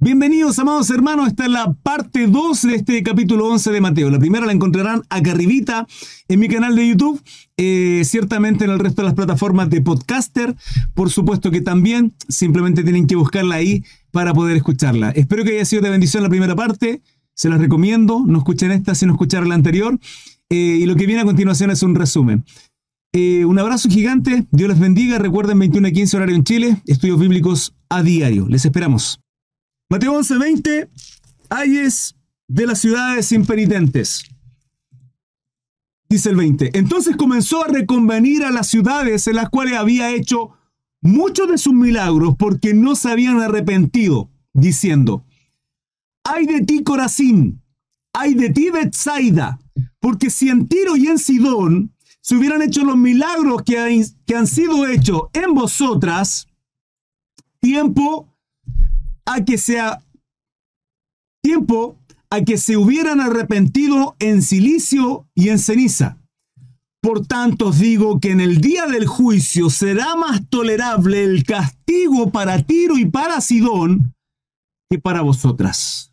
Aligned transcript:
Bienvenidos, 0.00 0.56
amados 0.60 0.90
hermanos. 0.90 1.26
Esta 1.26 1.46
es 1.46 1.50
la 1.50 1.72
parte 1.72 2.28
2 2.28 2.62
de 2.62 2.74
este 2.76 3.02
capítulo 3.02 3.48
11 3.48 3.72
de 3.72 3.80
Mateo. 3.80 4.10
La 4.10 4.20
primera 4.20 4.46
la 4.46 4.52
encontrarán 4.52 5.02
acá 5.08 5.32
arribita 5.32 5.88
en 6.28 6.38
mi 6.38 6.46
canal 6.46 6.76
de 6.76 6.88
YouTube, 6.88 7.20
eh, 7.56 8.02
ciertamente 8.04 8.64
en 8.64 8.70
el 8.70 8.78
resto 8.78 9.02
de 9.02 9.06
las 9.06 9.16
plataformas 9.16 9.70
de 9.70 9.80
podcaster. 9.80 10.54
Por 10.94 11.10
supuesto 11.10 11.50
que 11.50 11.62
también 11.62 12.14
simplemente 12.28 12.84
tienen 12.84 13.08
que 13.08 13.16
buscarla 13.16 13.56
ahí 13.56 13.82
para 14.12 14.32
poder 14.32 14.56
escucharla. 14.56 15.10
Espero 15.10 15.42
que 15.42 15.56
haya 15.56 15.64
sido 15.64 15.82
de 15.82 15.90
bendición 15.90 16.22
la 16.22 16.28
primera 16.28 16.54
parte. 16.54 17.02
Se 17.34 17.48
las 17.48 17.58
recomiendo. 17.58 18.22
No 18.24 18.38
escuchen 18.38 18.70
esta 18.70 18.94
si 18.94 19.04
no 19.04 19.18
la 19.18 19.54
anterior. 19.56 19.98
Eh, 20.48 20.78
y 20.80 20.86
lo 20.86 20.94
que 20.94 21.06
viene 21.06 21.22
a 21.22 21.24
continuación 21.24 21.72
es 21.72 21.82
un 21.82 21.96
resumen. 21.96 22.44
Eh, 23.12 23.44
un 23.44 23.58
abrazo 23.58 23.88
gigante. 23.88 24.46
Dios 24.52 24.68
les 24.68 24.78
bendiga. 24.78 25.18
Recuerden 25.18 25.58
21 25.58 25.88
a 25.88 25.90
15 25.90 26.16
horario 26.18 26.36
en 26.36 26.44
Chile. 26.44 26.82
Estudios 26.86 27.18
bíblicos 27.18 27.74
a 27.88 28.04
diario. 28.04 28.46
Les 28.48 28.64
esperamos. 28.64 29.18
Mateo 29.90 30.12
11:20, 30.18 30.90
ayes 31.48 32.14
de 32.46 32.66
las 32.66 32.80
ciudades 32.80 33.32
impenitentes. 33.32 34.24
Dice 36.10 36.30
el 36.30 36.36
20. 36.36 36.78
Entonces 36.78 37.16
comenzó 37.16 37.64
a 37.64 37.68
reconvenir 37.68 38.44
a 38.44 38.50
las 38.50 38.66
ciudades 38.66 39.26
en 39.26 39.36
las 39.36 39.48
cuales 39.48 39.74
había 39.74 40.10
hecho 40.10 40.50
muchos 41.00 41.48
de 41.48 41.58
sus 41.58 41.72
milagros 41.72 42.34
porque 42.38 42.74
no 42.74 42.96
se 42.96 43.10
habían 43.10 43.40
arrepentido, 43.40 44.30
diciendo, 44.52 45.24
ay 46.24 46.46
de 46.46 46.60
ti 46.62 46.82
Corazín, 46.82 47.62
ay 48.12 48.34
de 48.34 48.50
ti 48.50 48.70
Betsaida, 48.70 49.58
porque 50.00 50.28
si 50.28 50.50
en 50.50 50.68
Tiro 50.68 50.96
y 50.96 51.06
en 51.06 51.18
Sidón 51.18 51.94
se 52.20 52.36
hubieran 52.36 52.60
hecho 52.60 52.84
los 52.84 52.96
milagros 52.96 53.62
que, 53.62 54.04
que 54.26 54.34
han 54.34 54.46
sido 54.46 54.86
hechos 54.86 55.22
en 55.32 55.54
vosotras, 55.54 56.46
tiempo 57.60 58.34
a 59.28 59.44
que 59.44 59.58
sea 59.58 60.02
tiempo 61.42 61.98
a 62.30 62.42
que 62.42 62.56
se 62.56 62.76
hubieran 62.76 63.20
arrepentido 63.20 64.16
en 64.18 64.42
silicio 64.42 65.28
y 65.34 65.50
en 65.50 65.58
ceniza. 65.58 66.18
Por 67.00 67.26
tanto 67.26 67.68
os 67.68 67.78
digo 67.78 68.20
que 68.20 68.30
en 68.30 68.40
el 68.40 68.60
día 68.60 68.86
del 68.86 69.06
juicio 69.06 69.70
será 69.70 70.16
más 70.16 70.48
tolerable 70.48 71.24
el 71.24 71.44
castigo 71.44 72.30
para 72.30 72.62
Tiro 72.62 72.98
y 72.98 73.04
para 73.04 73.40
Sidón 73.40 74.14
que 74.90 74.98
para 74.98 75.20
vosotras. 75.20 76.12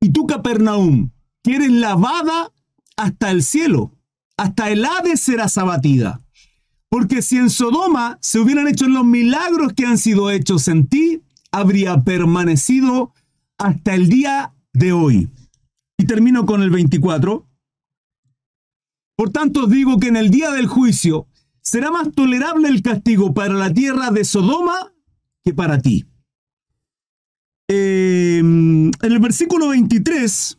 Y 0.00 0.10
tú, 0.10 0.26
Capernaum, 0.26 1.10
que 1.42 1.56
eres 1.56 1.70
lavada 1.70 2.52
hasta 2.96 3.30
el 3.30 3.42
cielo, 3.42 3.92
hasta 4.36 4.70
el 4.70 4.84
Hades 4.84 5.20
serás 5.20 5.56
abatida. 5.56 6.20
Porque 6.88 7.22
si 7.22 7.38
en 7.38 7.50
Sodoma 7.50 8.18
se 8.20 8.38
hubieran 8.38 8.68
hecho 8.68 8.86
los 8.88 9.04
milagros 9.04 9.72
que 9.72 9.86
han 9.86 9.98
sido 9.98 10.30
hechos 10.30 10.68
en 10.68 10.86
ti, 10.86 11.22
habría 11.52 12.02
permanecido 12.02 13.12
hasta 13.58 13.94
el 13.94 14.08
día 14.08 14.54
de 14.72 14.92
hoy. 14.92 15.30
Y 15.98 16.06
termino 16.06 16.44
con 16.46 16.62
el 16.62 16.70
24. 16.70 17.46
Por 19.16 19.30
tanto 19.30 19.64
os 19.64 19.70
digo 19.70 19.98
que 19.98 20.08
en 20.08 20.16
el 20.16 20.30
día 20.30 20.50
del 20.50 20.66
juicio 20.66 21.26
será 21.62 21.90
más 21.90 22.12
tolerable 22.12 22.68
el 22.68 22.82
castigo 22.82 23.32
para 23.32 23.54
la 23.54 23.72
tierra 23.72 24.10
de 24.10 24.24
Sodoma 24.24 24.92
que 25.42 25.54
para 25.54 25.80
ti. 25.80 26.06
Em, 27.68 28.88
en 28.88 29.12
el 29.12 29.18
versículo 29.18 29.68
23 29.68 30.58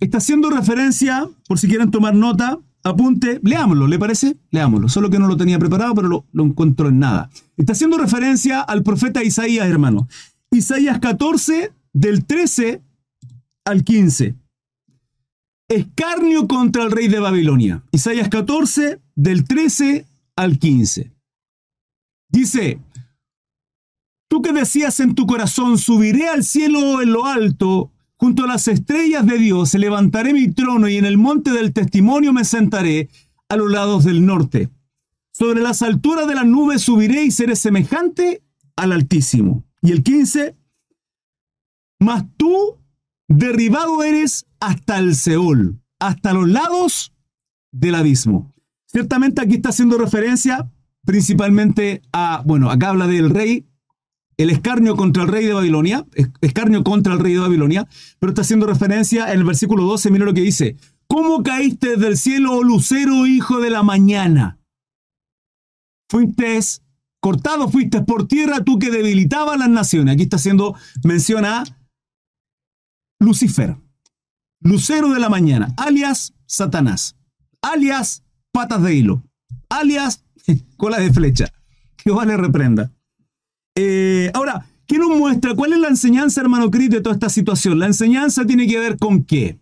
está 0.00 0.18
haciendo 0.18 0.48
referencia, 0.50 1.28
por 1.48 1.58
si 1.58 1.68
quieren 1.68 1.90
tomar 1.90 2.14
nota, 2.14 2.58
apunte, 2.86 3.40
leámoslo, 3.42 3.86
¿le 3.86 3.98
parece? 3.98 4.36
Leámoslo, 4.50 4.88
solo 4.88 5.10
que 5.10 5.18
no 5.18 5.26
lo 5.26 5.36
tenía 5.36 5.58
preparado, 5.58 5.94
pero 5.94 6.08
lo, 6.08 6.24
lo 6.32 6.44
encuentro 6.44 6.88
en 6.88 6.98
nada. 6.98 7.30
Está 7.56 7.72
haciendo 7.72 7.98
referencia 7.98 8.60
al 8.60 8.82
profeta 8.82 9.22
Isaías, 9.22 9.66
hermano. 9.66 10.08
Isaías 10.50 10.98
14, 11.00 11.72
del 11.92 12.24
13 12.24 12.82
al 13.64 13.84
15. 13.84 14.36
Escarnio 15.68 16.46
contra 16.46 16.84
el 16.84 16.92
rey 16.92 17.08
de 17.08 17.18
Babilonia. 17.18 17.82
Isaías 17.90 18.28
14, 18.28 19.00
del 19.14 19.44
13 19.44 20.06
al 20.36 20.58
15. 20.58 21.12
Dice, 22.28 22.78
tú 24.28 24.42
que 24.42 24.52
decías 24.52 25.00
en 25.00 25.14
tu 25.14 25.26
corazón, 25.26 25.78
subiré 25.78 26.28
al 26.28 26.44
cielo 26.44 27.02
en 27.02 27.12
lo 27.12 27.26
alto, 27.26 27.90
junto 28.16 28.44
a 28.44 28.46
las 28.46 28.68
estrellas 28.68 29.26
de 29.26 29.38
Dios, 29.38 29.74
levantaré 29.74 30.32
mi 30.32 30.50
trono 30.50 30.88
y 30.88 30.96
en 30.96 31.04
el 31.04 31.18
monte 31.18 31.52
del 31.52 31.72
testimonio 31.72 32.32
me 32.32 32.44
sentaré 32.44 33.10
a 33.48 33.56
los 33.56 33.70
lados 33.70 34.04
del 34.04 34.24
norte. 34.24 34.70
Sobre 35.32 35.60
las 35.60 35.82
alturas 35.82 36.26
de 36.26 36.34
las 36.34 36.46
nubes 36.46 36.82
subiré 36.82 37.24
y 37.24 37.30
seré 37.30 37.56
semejante 37.56 38.42
al 38.74 38.92
Altísimo. 38.92 39.64
Y 39.82 39.92
el 39.92 40.02
15, 40.02 40.56
mas 42.00 42.24
tú 42.36 42.78
derribado 43.28 44.02
eres 44.02 44.46
hasta 44.60 44.98
el 44.98 45.14
Seol, 45.14 45.80
hasta 45.98 46.32
los 46.32 46.48
lados 46.48 47.12
del 47.70 47.94
abismo. 47.96 48.54
Ciertamente 48.86 49.42
aquí 49.42 49.56
está 49.56 49.68
haciendo 49.68 49.98
referencia 49.98 50.70
principalmente 51.04 52.02
a, 52.12 52.42
bueno, 52.44 52.70
acá 52.70 52.90
habla 52.90 53.06
del 53.06 53.30
rey, 53.30 53.66
el 54.38 54.50
escarnio 54.50 54.96
contra 54.96 55.22
el 55.22 55.28
rey 55.28 55.46
de 55.46 55.54
Babilonia, 55.54 56.06
escarnio 56.40 56.84
contra 56.84 57.14
el 57.14 57.20
rey 57.20 57.34
de 57.34 57.40
Babilonia, 57.40 57.88
pero 58.18 58.30
está 58.30 58.42
haciendo 58.42 58.66
referencia 58.66 59.32
en 59.32 59.38
el 59.38 59.44
versículo 59.44 59.84
12, 59.84 60.10
mira 60.10 60.24
lo 60.24 60.34
que 60.34 60.42
dice, 60.42 60.76
¿cómo 61.06 61.42
caíste 61.42 61.96
del 61.96 62.18
cielo, 62.18 62.52
oh 62.52 62.62
lucero, 62.62 63.26
hijo 63.26 63.60
de 63.60 63.70
la 63.70 63.82
mañana? 63.82 64.58
Fuiste 66.10 66.60
cortado, 67.20 67.68
fuiste 67.68 68.02
por 68.02 68.28
tierra, 68.28 68.62
tú 68.62 68.78
que 68.78 68.90
debilitabas 68.90 69.58
las 69.58 69.68
naciones. 69.68 70.14
Aquí 70.14 70.24
está 70.24 70.36
haciendo 70.36 70.76
mención 71.02 71.44
a 71.44 71.64
Lucifer, 73.18 73.76
lucero 74.60 75.12
de 75.12 75.20
la 75.20 75.30
mañana, 75.30 75.74
alias 75.78 76.34
Satanás, 76.46 77.16
alias 77.62 78.22
patas 78.52 78.82
de 78.82 78.94
hilo, 78.94 79.24
alias 79.70 80.24
cola 80.76 80.98
de 80.98 81.12
flecha. 81.12 81.52
Jehová 81.96 82.26
le 82.26 82.36
reprenda. 82.36 82.92
Eh, 83.76 84.30
ahora, 84.32 84.66
¿qué 84.86 84.98
nos 84.98 85.16
muestra? 85.16 85.54
¿Cuál 85.54 85.74
es 85.74 85.78
la 85.78 85.88
enseñanza, 85.88 86.40
hermano 86.40 86.70
Cris, 86.70 86.90
de 86.90 87.02
toda 87.02 87.14
esta 87.14 87.28
situación? 87.28 87.78
La 87.78 87.86
enseñanza 87.86 88.46
tiene 88.46 88.66
que 88.66 88.78
ver 88.78 88.96
con 88.96 89.22
qué? 89.22 89.58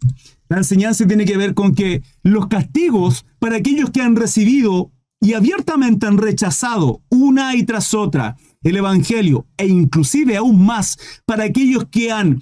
La 0.48 0.58
enseñanza 0.58 1.06
tiene 1.06 1.24
que 1.24 1.36
ver 1.36 1.54
con 1.54 1.74
que 1.74 2.02
los 2.22 2.46
castigos 2.46 3.26
para 3.40 3.56
aquellos 3.56 3.90
que 3.90 4.00
han 4.00 4.14
recibido 4.14 4.92
y 5.20 5.32
abiertamente 5.32 6.06
han 6.06 6.18
rechazado 6.18 7.02
una 7.08 7.56
y 7.56 7.64
tras 7.64 7.92
otra 7.92 8.36
el 8.62 8.76
Evangelio 8.76 9.46
e 9.56 9.66
inclusive 9.66 10.36
aún 10.36 10.64
más 10.64 10.96
para 11.26 11.44
aquellos 11.44 11.86
que 11.86 12.12
han 12.12 12.40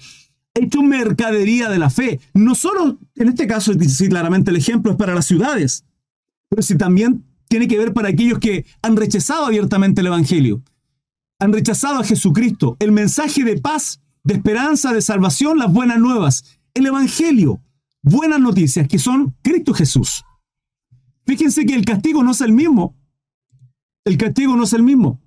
hecho 0.53 0.83
mercadería 0.83 1.69
de 1.69 1.79
la 1.79 1.89
fe. 1.89 2.19
No 2.35 2.53
solo, 2.53 2.99
en 3.15 3.29
este 3.29 3.47
caso, 3.47 3.73
sí, 3.73 4.09
claramente 4.09 4.51
el 4.51 4.57
ejemplo 4.57 4.91
es 4.91 4.97
para 4.97 5.15
las 5.15 5.25
ciudades, 5.25 5.85
pero 6.49 6.61
sí 6.61 6.77
también 6.77 7.23
tiene 7.47 7.67
que 7.67 7.77
ver 7.77 7.93
para 7.93 8.09
aquellos 8.09 8.37
que 8.37 8.65
han 8.81 8.95
rechazado 8.95 9.45
abiertamente 9.45 10.01
el 10.01 10.07
Evangelio, 10.07 10.61
han 11.43 11.51
rechazado 11.51 11.99
a 11.99 12.05
Jesucristo, 12.05 12.77
el 12.79 12.93
mensaje 12.93 13.43
de 13.43 13.59
paz, 13.59 13.99
de 14.23 14.35
esperanza, 14.35 14.93
de 14.93 15.01
salvación, 15.01 15.57
las 15.57 15.73
buenas 15.73 15.99
nuevas, 15.99 16.57
el 16.73 16.85
Evangelio, 16.85 17.61
buenas 18.01 18.39
noticias 18.39 18.87
que 18.87 18.97
son 18.97 19.35
Cristo 19.41 19.73
Jesús. 19.73 20.23
Fíjense 21.25 21.65
que 21.65 21.75
el 21.75 21.83
castigo 21.83 22.23
no 22.23 22.31
es 22.31 22.39
el 22.39 22.53
mismo. 22.53 22.95
El 24.05 24.17
castigo 24.17 24.55
no 24.55 24.63
es 24.63 24.71
el 24.71 24.83
mismo. 24.83 25.21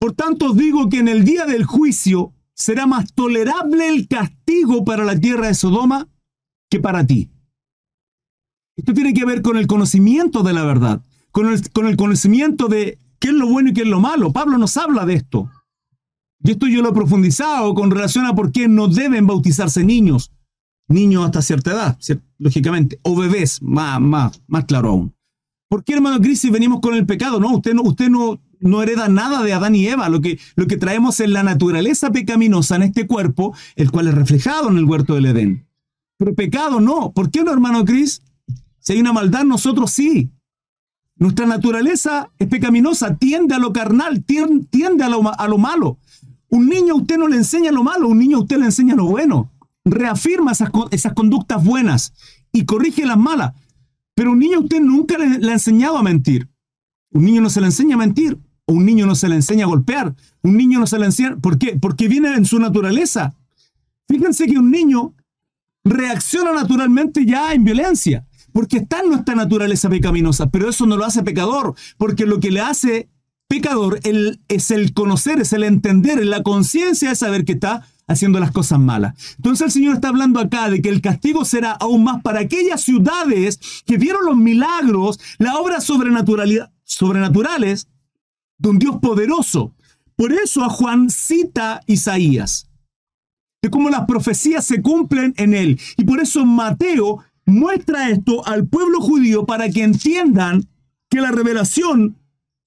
Por 0.00 0.12
tanto 0.14 0.46
os 0.46 0.56
digo 0.56 0.88
que 0.88 0.98
en 0.98 1.06
el 1.06 1.24
día 1.24 1.46
del 1.46 1.64
juicio 1.64 2.34
será 2.52 2.86
más 2.86 3.12
tolerable 3.12 3.88
el 3.88 4.08
castigo 4.08 4.84
para 4.84 5.04
la 5.04 5.16
tierra 5.16 5.46
de 5.46 5.54
Sodoma 5.54 6.08
que 6.68 6.80
para 6.80 7.06
ti. 7.06 7.30
Esto 8.76 8.92
tiene 8.92 9.14
que 9.14 9.24
ver 9.24 9.40
con 9.40 9.56
el 9.56 9.68
conocimiento 9.68 10.42
de 10.42 10.52
la 10.52 10.64
verdad, 10.64 11.04
con 11.30 11.48
el, 11.48 11.70
con 11.70 11.86
el 11.86 11.96
conocimiento 11.96 12.66
de 12.66 12.98
qué 13.20 13.28
es 13.28 13.34
lo 13.34 13.46
bueno 13.46 13.70
y 13.70 13.72
qué 13.72 13.82
es 13.82 13.88
lo 13.88 14.00
malo. 14.00 14.32
Pablo 14.32 14.58
nos 14.58 14.76
habla 14.76 15.06
de 15.06 15.14
esto. 15.14 15.48
Y 16.42 16.52
esto 16.52 16.66
yo 16.66 16.82
lo 16.82 16.88
he 16.88 16.94
profundizado 16.94 17.74
con 17.74 17.90
relación 17.90 18.26
a 18.26 18.34
por 18.34 18.50
qué 18.50 18.66
no 18.66 18.88
deben 18.88 19.26
bautizarse 19.26 19.84
niños. 19.84 20.32
Niños 20.88 21.24
hasta 21.24 21.42
cierta 21.42 21.70
edad, 21.70 21.98
lógicamente. 22.38 22.98
O 23.02 23.14
bebés, 23.14 23.62
más, 23.62 24.00
más, 24.00 24.42
más 24.48 24.64
claro 24.64 24.88
aún. 24.88 25.14
¿Por 25.68 25.84
qué, 25.84 25.92
hermano 25.92 26.20
Crisis, 26.20 26.50
venimos 26.50 26.80
con 26.80 26.94
el 26.94 27.06
pecado? 27.06 27.38
No, 27.38 27.54
usted 27.54 27.74
no, 27.74 27.82
usted 27.82 28.08
no, 28.08 28.40
no 28.58 28.82
hereda 28.82 29.08
nada 29.08 29.42
de 29.44 29.52
Adán 29.52 29.76
y 29.76 29.86
Eva. 29.86 30.08
Lo 30.08 30.20
que, 30.20 30.40
lo 30.56 30.66
que 30.66 30.76
traemos 30.76 31.20
es 31.20 31.28
la 31.28 31.44
naturaleza 31.44 32.10
pecaminosa 32.10 32.74
en 32.74 32.82
este 32.82 33.06
cuerpo, 33.06 33.54
el 33.76 33.92
cual 33.92 34.08
es 34.08 34.14
reflejado 34.14 34.68
en 34.68 34.78
el 34.78 34.84
huerto 34.84 35.14
del 35.14 35.26
Edén. 35.26 35.68
Pero 36.18 36.34
pecado 36.34 36.80
no. 36.80 37.12
¿Por 37.12 37.30
qué 37.30 37.44
no, 37.44 37.52
hermano 37.52 37.84
Cris? 37.84 38.22
Si 38.80 38.94
hay 38.94 39.00
una 39.00 39.12
maldad, 39.12 39.44
nosotros 39.44 39.92
sí. 39.92 40.30
Nuestra 41.20 41.46
naturaleza 41.46 42.30
es 42.38 42.48
pecaminosa, 42.48 43.16
tiende 43.16 43.54
a 43.54 43.60
lo 43.60 43.72
carnal, 43.72 44.24
tiende 44.24 45.04
a 45.04 45.08
lo, 45.08 45.22
a 45.32 45.46
lo 45.46 45.58
malo. 45.58 45.98
Un 46.48 46.68
niño 46.68 46.94
a 46.94 46.96
usted 46.96 47.16
no 47.16 47.28
le 47.28 47.36
enseña 47.36 47.70
lo 47.70 47.84
malo, 47.84 48.08
un 48.08 48.18
niño 48.18 48.38
a 48.38 48.40
usted 48.40 48.58
le 48.58 48.64
enseña 48.64 48.96
lo 48.96 49.04
bueno. 49.04 49.52
Reafirma 49.84 50.50
esas, 50.50 51.12
conductas 51.14 51.62
buenas 51.62 52.12
y 52.50 52.64
corrige 52.64 53.06
las 53.06 53.18
malas. 53.18 53.52
Pero 54.14 54.32
un 54.32 54.40
niño 54.40 54.58
a 54.58 54.62
usted 54.62 54.80
nunca 54.80 55.16
le, 55.16 55.38
le 55.38 55.50
ha 55.50 55.54
enseñado 55.54 55.96
a 55.96 56.02
mentir. 56.02 56.48
Un 57.12 57.24
niño 57.24 57.40
no 57.40 57.50
se 57.50 57.60
le 57.60 57.66
enseña 57.66 57.94
a 57.94 57.98
mentir 57.98 58.36
un 58.70 58.84
niño 58.84 59.06
no 59.06 59.14
se 59.14 59.28
le 59.28 59.34
enseña 59.36 59.64
a 59.64 59.68
golpear, 59.68 60.14
un 60.42 60.56
niño 60.56 60.78
no 60.78 60.86
se 60.86 60.98
le 60.98 61.06
enseña, 61.06 61.36
¿por 61.36 61.58
qué? 61.58 61.76
Porque 61.80 62.08
viene 62.08 62.34
en 62.34 62.44
su 62.44 62.58
naturaleza. 62.58 63.34
Fíjense 64.08 64.46
que 64.46 64.58
un 64.58 64.70
niño 64.70 65.14
reacciona 65.84 66.52
naturalmente 66.52 67.24
ya 67.26 67.52
en 67.52 67.64
violencia, 67.64 68.26
porque 68.52 68.78
está 68.78 69.00
en 69.00 69.10
nuestra 69.10 69.34
naturaleza 69.34 69.88
pecaminosa, 69.88 70.50
pero 70.50 70.68
eso 70.68 70.86
no 70.86 70.96
lo 70.96 71.04
hace 71.04 71.22
pecador, 71.22 71.74
porque 71.96 72.26
lo 72.26 72.40
que 72.40 72.50
le 72.50 72.60
hace 72.60 73.08
pecador 73.48 74.00
es 74.48 74.70
el 74.70 74.92
conocer, 74.92 75.40
es 75.40 75.52
el 75.52 75.64
entender, 75.64 76.20
es 76.20 76.26
la 76.26 76.42
conciencia 76.42 77.08
de 77.08 77.16
saber 77.16 77.44
que 77.44 77.52
está 77.52 77.86
haciendo 78.06 78.40
las 78.40 78.50
cosas 78.50 78.78
malas. 78.78 79.14
Entonces 79.36 79.66
el 79.66 79.72
Señor 79.72 79.94
está 79.94 80.08
hablando 80.08 80.40
acá 80.40 80.68
de 80.68 80.82
que 80.82 80.88
el 80.88 81.00
castigo 81.00 81.44
será 81.44 81.72
aún 81.72 82.04
más 82.04 82.22
para 82.22 82.40
aquellas 82.40 82.80
ciudades 82.80 83.60
que 83.86 83.98
vieron 83.98 84.24
los 84.24 84.36
milagros, 84.36 85.20
las 85.38 85.54
obras 85.54 85.84
sobrenaturales 85.84 87.88
de 88.58 88.68
un 88.68 88.78
Dios 88.78 88.96
poderoso. 89.00 89.72
Por 90.16 90.32
eso 90.32 90.64
a 90.64 90.68
Juan 90.68 91.08
cita 91.08 91.80
Isaías, 91.86 92.68
de 93.62 93.70
cómo 93.70 93.90
las 93.90 94.06
profecías 94.06 94.64
se 94.64 94.82
cumplen 94.82 95.34
en 95.36 95.54
él. 95.54 95.80
Y 95.96 96.04
por 96.04 96.20
eso 96.20 96.44
Mateo 96.44 97.20
muestra 97.50 98.10
esto 98.10 98.46
al 98.46 98.66
pueblo 98.66 99.00
judío 99.00 99.44
para 99.44 99.68
que 99.68 99.82
entiendan 99.82 100.68
que 101.10 101.20
la 101.20 101.30
revelación 101.30 102.16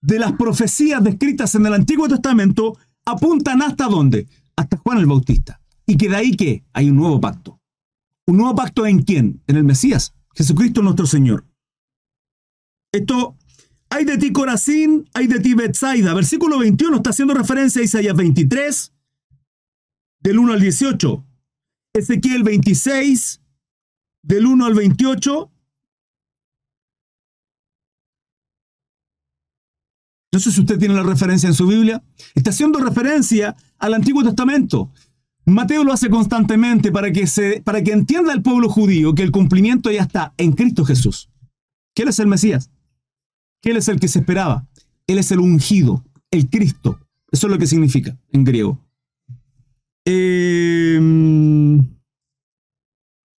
de 0.02 0.20
las 0.20 0.34
profecías 0.34 1.04
descritas 1.04 1.56
en 1.56 1.66
el 1.66 1.74
Antiguo 1.74 2.08
Testamento 2.08 2.78
apuntan 3.06 3.62
hasta 3.62 3.86
dónde? 3.88 4.28
Hasta 4.56 4.78
Juan 4.78 5.00
el 5.00 5.06
Bautista. 5.06 5.62
Y 5.86 5.98
que 5.98 6.10
de 6.10 6.16
ahí 6.16 6.36
que 6.36 6.64
hay 6.74 6.90
un 6.90 6.98
nuevo 6.98 7.20
pacto. 7.20 7.60
¿Un 8.28 8.38
nuevo 8.38 8.56
pacto 8.56 8.86
en 8.86 9.02
quién? 9.02 9.42
En 9.48 9.58
el 9.58 9.64
Mesías, 9.64 10.14
Jesucristo 10.36 10.82
nuestro 10.82 11.06
Señor. 11.06 11.46
Esto 12.92 13.36
hay 13.90 14.06
de 14.06 14.18
ti 14.18 14.32
Corazín, 14.32 15.10
hay 15.14 15.28
de 15.28 15.40
ti 15.40 15.54
Betsaida. 15.54 16.14
Versículo 16.14 16.60
21 16.60 16.98
está 16.98 17.10
haciendo 17.10 17.34
referencia 17.34 17.82
a 17.82 17.86
Isaías 17.86 18.16
23, 18.16 18.94
del 20.20 20.40
1 20.40 20.54
al 20.54 20.62
18. 20.62 21.26
Ezequiel 21.94 22.44
26, 22.44 23.43
del 24.24 24.48
1 24.48 24.66
al 24.66 24.74
28. 24.74 25.52
No 30.34 30.40
sé 30.40 30.52
si 30.52 30.62
usted 30.62 30.80
tiene 30.80 30.96
la 30.96 31.04
referencia 31.04 31.48
en 31.48 31.54
su 31.54 31.68
Biblia. 31.68 32.04
Está 32.34 32.50
haciendo 32.50 32.80
referencia 32.80 33.56
al 33.78 33.94
Antiguo 33.94 34.24
Testamento. 34.24 34.92
Mateo 35.46 35.84
lo 35.84 35.94
hace 35.94 36.10
constantemente 36.10 36.92
para 36.92 37.12
que, 37.12 37.28
se, 37.28 37.62
para 37.62 37.84
que 37.84 37.92
entienda 37.92 38.34
el 38.34 38.42
pueblo 38.42 38.68
judío 38.70 39.14
que 39.14 39.22
el 39.22 39.32
cumplimiento 39.32 39.92
ya 39.92 40.02
está 40.02 40.34
en 40.38 40.54
Cristo 40.54 40.86
Jesús. 40.86 41.30
¿Quién 41.94 42.08
es 42.08 42.18
el 42.18 42.28
Mesías? 42.28 42.72
que 43.64 43.72
Él 43.72 43.78
es 43.78 43.88
el 43.88 44.00
que 44.00 44.10
se 44.10 44.20
esperaba. 44.20 44.68
Él 45.08 45.18
es 45.18 45.32
el 45.32 45.40
ungido, 45.40 46.04
el 46.30 46.50
Cristo. 46.50 47.00
Eso 47.32 47.48
es 47.48 47.52
lo 47.52 47.58
que 47.58 47.66
significa 47.66 48.16
en 48.32 48.44
griego. 48.44 48.78
Em, 50.06 51.78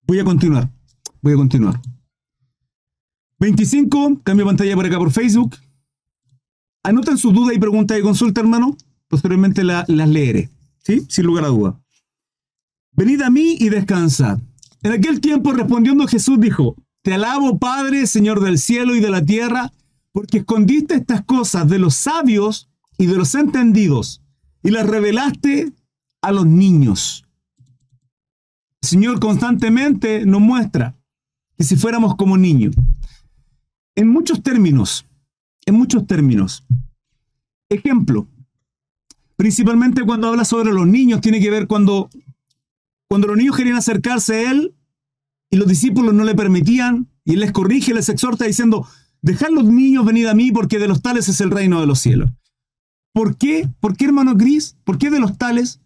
voy 0.06 0.18
a 0.18 0.24
continuar. 0.24 0.73
Voy 1.24 1.32
a 1.32 1.36
continuar. 1.36 1.80
25, 3.40 4.20
cambio 4.22 4.44
pantalla 4.44 4.74
por 4.74 4.84
acá 4.84 4.98
por 4.98 5.10
Facebook. 5.10 5.56
Anoten 6.82 7.16
su 7.16 7.32
duda 7.32 7.54
y 7.54 7.58
pregunta 7.58 7.98
y 7.98 8.02
consulta, 8.02 8.42
hermano. 8.42 8.76
Posteriormente 9.08 9.64
las 9.64 9.88
leeré. 9.88 10.50
¿Sí? 10.82 11.06
Sin 11.08 11.24
lugar 11.24 11.46
a 11.46 11.48
duda. 11.48 11.80
Venid 12.92 13.22
a 13.22 13.30
mí 13.30 13.56
y 13.58 13.70
descansad. 13.70 14.38
En 14.82 14.92
aquel 14.92 15.22
tiempo 15.22 15.54
respondiendo 15.54 16.06
Jesús 16.06 16.38
dijo, 16.38 16.76
Te 17.00 17.14
alabo, 17.14 17.58
Padre, 17.58 18.06
Señor 18.06 18.40
del 18.40 18.58
cielo 18.58 18.94
y 18.94 19.00
de 19.00 19.08
la 19.08 19.24
tierra, 19.24 19.72
porque 20.12 20.38
escondiste 20.38 20.96
estas 20.96 21.24
cosas 21.24 21.66
de 21.70 21.78
los 21.78 21.94
sabios 21.94 22.68
y 22.98 23.06
de 23.06 23.16
los 23.16 23.34
entendidos 23.34 24.20
y 24.62 24.72
las 24.72 24.86
revelaste 24.86 25.72
a 26.20 26.32
los 26.32 26.44
niños. 26.44 27.24
El 28.82 28.88
Señor 28.90 29.20
constantemente 29.20 30.26
nos 30.26 30.42
muestra 30.42 30.94
que 31.56 31.64
si 31.64 31.76
fuéramos 31.76 32.16
como 32.16 32.36
niños, 32.36 32.74
en 33.96 34.08
muchos 34.08 34.42
términos, 34.42 35.06
en 35.66 35.74
muchos 35.74 36.06
términos. 36.06 36.64
Ejemplo, 37.68 38.26
principalmente 39.36 40.02
cuando 40.02 40.28
habla 40.28 40.44
sobre 40.44 40.72
los 40.72 40.86
niños, 40.86 41.20
tiene 41.20 41.40
que 41.40 41.50
ver 41.50 41.66
cuando, 41.66 42.10
cuando 43.08 43.28
los 43.28 43.36
niños 43.36 43.56
querían 43.56 43.76
acercarse 43.76 44.34
a 44.34 44.50
Él 44.50 44.74
y 45.50 45.56
los 45.56 45.68
discípulos 45.68 46.14
no 46.14 46.24
le 46.24 46.34
permitían, 46.34 47.08
y 47.24 47.34
Él 47.34 47.40
les 47.40 47.52
corrige, 47.52 47.94
les 47.94 48.08
exhorta 48.08 48.44
diciendo, 48.44 48.86
Dejad 49.22 49.48
los 49.50 49.64
niños 49.64 50.04
venid 50.04 50.26
a 50.26 50.34
mí, 50.34 50.52
porque 50.52 50.78
de 50.78 50.86
los 50.86 51.00
tales 51.00 51.28
es 51.30 51.40
el 51.40 51.50
reino 51.50 51.80
de 51.80 51.86
los 51.86 51.98
cielos. 51.98 52.30
¿Por 53.14 53.36
qué? 53.36 53.68
¿Por 53.80 53.96
qué, 53.96 54.04
hermano 54.04 54.34
Gris? 54.34 54.76
¿Por 54.84 54.98
qué 54.98 55.10
de 55.10 55.18
los 55.18 55.38
tales? 55.38 55.80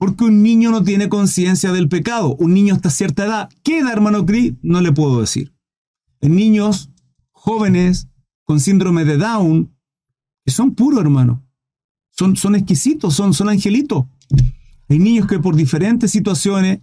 Porque 0.00 0.24
un 0.24 0.42
niño 0.42 0.70
no 0.70 0.82
tiene 0.82 1.10
conciencia 1.10 1.72
del 1.72 1.90
pecado. 1.90 2.34
Un 2.36 2.54
niño 2.54 2.74
hasta 2.74 2.88
cierta 2.88 3.26
edad. 3.26 3.50
¿Qué 3.62 3.80
edad, 3.80 3.92
hermano 3.92 4.24
Gris? 4.24 4.54
No 4.62 4.80
le 4.80 4.92
puedo 4.92 5.20
decir. 5.20 5.52
En 6.22 6.36
niños 6.36 6.88
jóvenes 7.32 8.08
con 8.44 8.60
síndrome 8.60 9.04
de 9.04 9.18
Down, 9.18 9.76
que 10.42 10.52
son 10.52 10.74
puros, 10.74 11.02
hermano. 11.02 11.44
Son, 12.12 12.34
son 12.34 12.54
exquisitos, 12.54 13.12
son, 13.12 13.34
son 13.34 13.50
angelitos. 13.50 14.06
Hay 14.88 14.98
niños 14.98 15.26
que 15.26 15.38
por 15.38 15.54
diferentes 15.54 16.10
situaciones, 16.10 16.80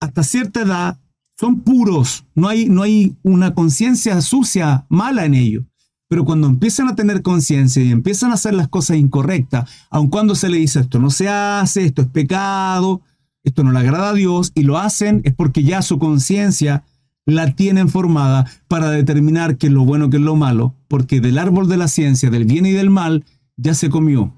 hasta 0.00 0.22
cierta 0.22 0.62
edad, 0.62 0.98
son 1.38 1.60
puros, 1.60 2.24
no 2.34 2.48
hay, 2.48 2.70
no 2.70 2.82
hay 2.82 3.18
una 3.22 3.54
conciencia 3.54 4.18
sucia, 4.22 4.86
mala 4.88 5.26
en 5.26 5.34
ellos. 5.34 5.64
Pero 6.10 6.24
cuando 6.24 6.48
empiezan 6.48 6.88
a 6.88 6.96
tener 6.96 7.22
conciencia 7.22 7.84
y 7.84 7.92
empiezan 7.92 8.32
a 8.32 8.34
hacer 8.34 8.52
las 8.52 8.66
cosas 8.66 8.96
incorrectas, 8.96 9.70
aun 9.90 10.08
cuando 10.08 10.34
se 10.34 10.48
le 10.48 10.56
dice 10.56 10.80
esto 10.80 10.98
no 10.98 11.08
se 11.08 11.28
hace, 11.28 11.84
esto 11.84 12.02
es 12.02 12.08
pecado, 12.08 13.00
esto 13.44 13.62
no 13.62 13.70
le 13.70 13.78
agrada 13.78 14.10
a 14.10 14.14
Dios, 14.14 14.50
y 14.56 14.64
lo 14.64 14.76
hacen, 14.78 15.20
es 15.24 15.32
porque 15.32 15.62
ya 15.62 15.82
su 15.82 16.00
conciencia 16.00 16.82
la 17.26 17.54
tienen 17.54 17.88
formada 17.88 18.44
para 18.66 18.90
determinar 18.90 19.56
qué 19.56 19.68
es 19.68 19.72
lo 19.72 19.84
bueno, 19.84 20.10
qué 20.10 20.16
es 20.16 20.22
lo 20.22 20.34
malo, 20.34 20.74
porque 20.88 21.20
del 21.20 21.38
árbol 21.38 21.68
de 21.68 21.76
la 21.76 21.86
ciencia, 21.86 22.28
del 22.28 22.44
bien 22.44 22.66
y 22.66 22.72
del 22.72 22.90
mal, 22.90 23.24
ya 23.56 23.74
se 23.74 23.88
comió. 23.88 24.34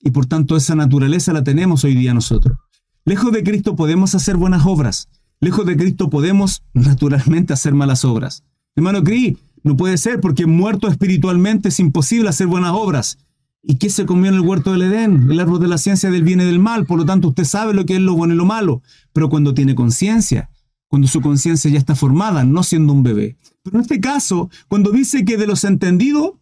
Y 0.00 0.10
por 0.10 0.26
tanto 0.26 0.56
esa 0.56 0.74
naturaleza 0.74 1.32
la 1.32 1.44
tenemos 1.44 1.84
hoy 1.84 1.94
día 1.94 2.14
nosotros. 2.14 2.58
Lejos 3.04 3.30
de 3.30 3.44
Cristo 3.44 3.76
podemos 3.76 4.16
hacer 4.16 4.36
buenas 4.36 4.66
obras, 4.66 5.08
Lejos 5.42 5.66
de 5.66 5.76
Cristo 5.76 6.08
podemos 6.08 6.62
naturalmente 6.72 7.52
hacer 7.52 7.74
malas 7.74 8.04
obras. 8.04 8.44
Hermano 8.76 9.02
Cri, 9.02 9.36
no 9.62 9.76
puede 9.76 9.96
ser 9.98 10.20
porque 10.20 10.46
muerto 10.46 10.88
espiritualmente 10.88 11.68
es 11.68 11.80
imposible 11.80 12.28
hacer 12.28 12.46
buenas 12.46 12.72
obras. 12.72 13.18
¿Y 13.62 13.76
qué 13.76 13.90
se 13.90 14.06
comió 14.06 14.28
en 14.28 14.34
el 14.34 14.40
huerto 14.40 14.72
del 14.72 14.82
Edén? 14.82 15.30
El 15.30 15.38
árbol 15.38 15.60
de 15.60 15.68
la 15.68 15.78
ciencia 15.78 16.10
del 16.10 16.24
bien 16.24 16.40
y 16.40 16.44
del 16.44 16.58
mal. 16.58 16.84
Por 16.84 16.98
lo 16.98 17.04
tanto, 17.04 17.28
usted 17.28 17.44
sabe 17.44 17.74
lo 17.74 17.86
que 17.86 17.94
es 17.94 18.00
lo 18.00 18.14
bueno 18.14 18.34
y 18.34 18.36
lo 18.36 18.44
malo. 18.44 18.82
Pero 19.12 19.28
cuando 19.28 19.54
tiene 19.54 19.76
conciencia, 19.76 20.50
cuando 20.88 21.06
su 21.06 21.20
conciencia 21.20 21.70
ya 21.70 21.78
está 21.78 21.94
formada, 21.94 22.42
no 22.44 22.64
siendo 22.64 22.92
un 22.92 23.04
bebé. 23.04 23.36
Pero 23.62 23.76
en 23.76 23.82
este 23.82 24.00
caso, 24.00 24.50
cuando 24.68 24.90
dice 24.90 25.24
que 25.24 25.36
de 25.36 25.46
los 25.46 25.62
entendidos, 25.62 26.32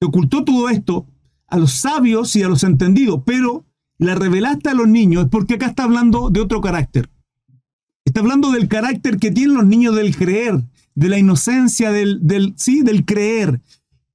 se 0.00 0.06
ocultó 0.06 0.44
todo 0.44 0.68
esto 0.68 1.06
a 1.46 1.58
los 1.58 1.72
sabios 1.72 2.34
y 2.34 2.42
a 2.42 2.48
los 2.48 2.64
entendidos, 2.64 3.22
pero 3.24 3.64
la 3.98 4.14
revelaste 4.14 4.70
a 4.70 4.74
los 4.74 4.88
niños, 4.88 5.24
es 5.24 5.30
porque 5.30 5.54
acá 5.54 5.66
está 5.66 5.84
hablando 5.84 6.30
de 6.30 6.40
otro 6.40 6.60
carácter. 6.60 7.10
Está 8.04 8.20
hablando 8.20 8.50
del 8.50 8.66
carácter 8.66 9.18
que 9.18 9.30
tienen 9.30 9.56
los 9.56 9.66
niños 9.66 9.94
del 9.94 10.16
creer, 10.16 10.62
de 11.00 11.08
la 11.08 11.18
inocencia 11.18 11.90
del, 11.90 12.18
del, 12.20 12.52
sí, 12.58 12.82
del 12.82 13.06
creer. 13.06 13.62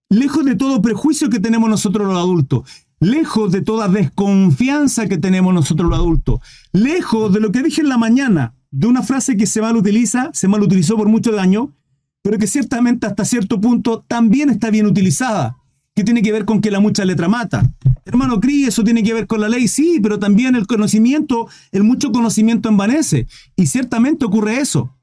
Lejos 0.08 0.46
de 0.46 0.56
todo 0.56 0.84
prejuicio 0.84 1.32
que 1.32 1.39
tenemos 1.39 1.68
nosotros 1.68 2.08
los 2.08 2.15
adultos. 2.15 2.70
Lejos 3.00 3.51
de 3.51 3.62
toda 3.62 3.88
desconfianza 3.88 5.08
que 5.08 5.18
tenemos 5.18 5.51
nosotros 5.51 5.89
los 5.89 5.98
adultos. 5.98 6.42
Lejos 6.74 7.34
de 7.34 7.39
lo 7.39 7.51
que 7.51 7.63
dije 7.63 7.82
en 7.82 7.89
la 7.89 7.98
mañana, 7.98 8.54
de 8.70 8.86
una 8.86 9.01
frase 9.01 9.36
que 9.36 9.48
se 9.48 9.62
mal 9.62 9.75
utiliza, 9.75 10.30
se 10.34 10.48
mal 10.48 10.62
utilizó 10.62 10.96
por 10.96 11.10
mucho 11.10 11.32
daño, 11.32 11.74
pero 12.22 12.38
que 12.38 12.46
ciertamente 12.46 13.08
hasta 13.08 13.25
cierto 13.25 13.60
punto 13.60 14.06
también 14.08 14.51
está 14.51 14.70
bien 14.70 14.86
utilizada. 14.86 15.58
¿Qué 15.96 16.04
tiene 16.04 16.22
que 16.22 16.32
ver 16.32 16.46
con 16.46 16.62
que 16.62 16.70
la 16.70 16.80
mucha 16.80 17.04
letra 17.04 17.27
mata? 17.27 17.63
Hermano 18.06 18.39
Cri, 18.39 18.65
eso 18.65 18.84
tiene 18.84 19.01
que 19.01 19.13
ver 19.15 19.25
con 19.25 19.42
la 19.42 19.50
ley, 19.50 19.68
sí, 19.68 20.00
pero 20.04 20.20
también 20.20 20.56
el 20.56 20.68
conocimiento, 20.68 21.48
el 21.72 21.84
mucho 21.84 22.12
conocimiento 22.12 22.70
envanece. 22.70 23.27
Y 23.56 23.65
ciertamente 23.68 24.25
ocurre 24.25 24.60
eso. 24.60 24.94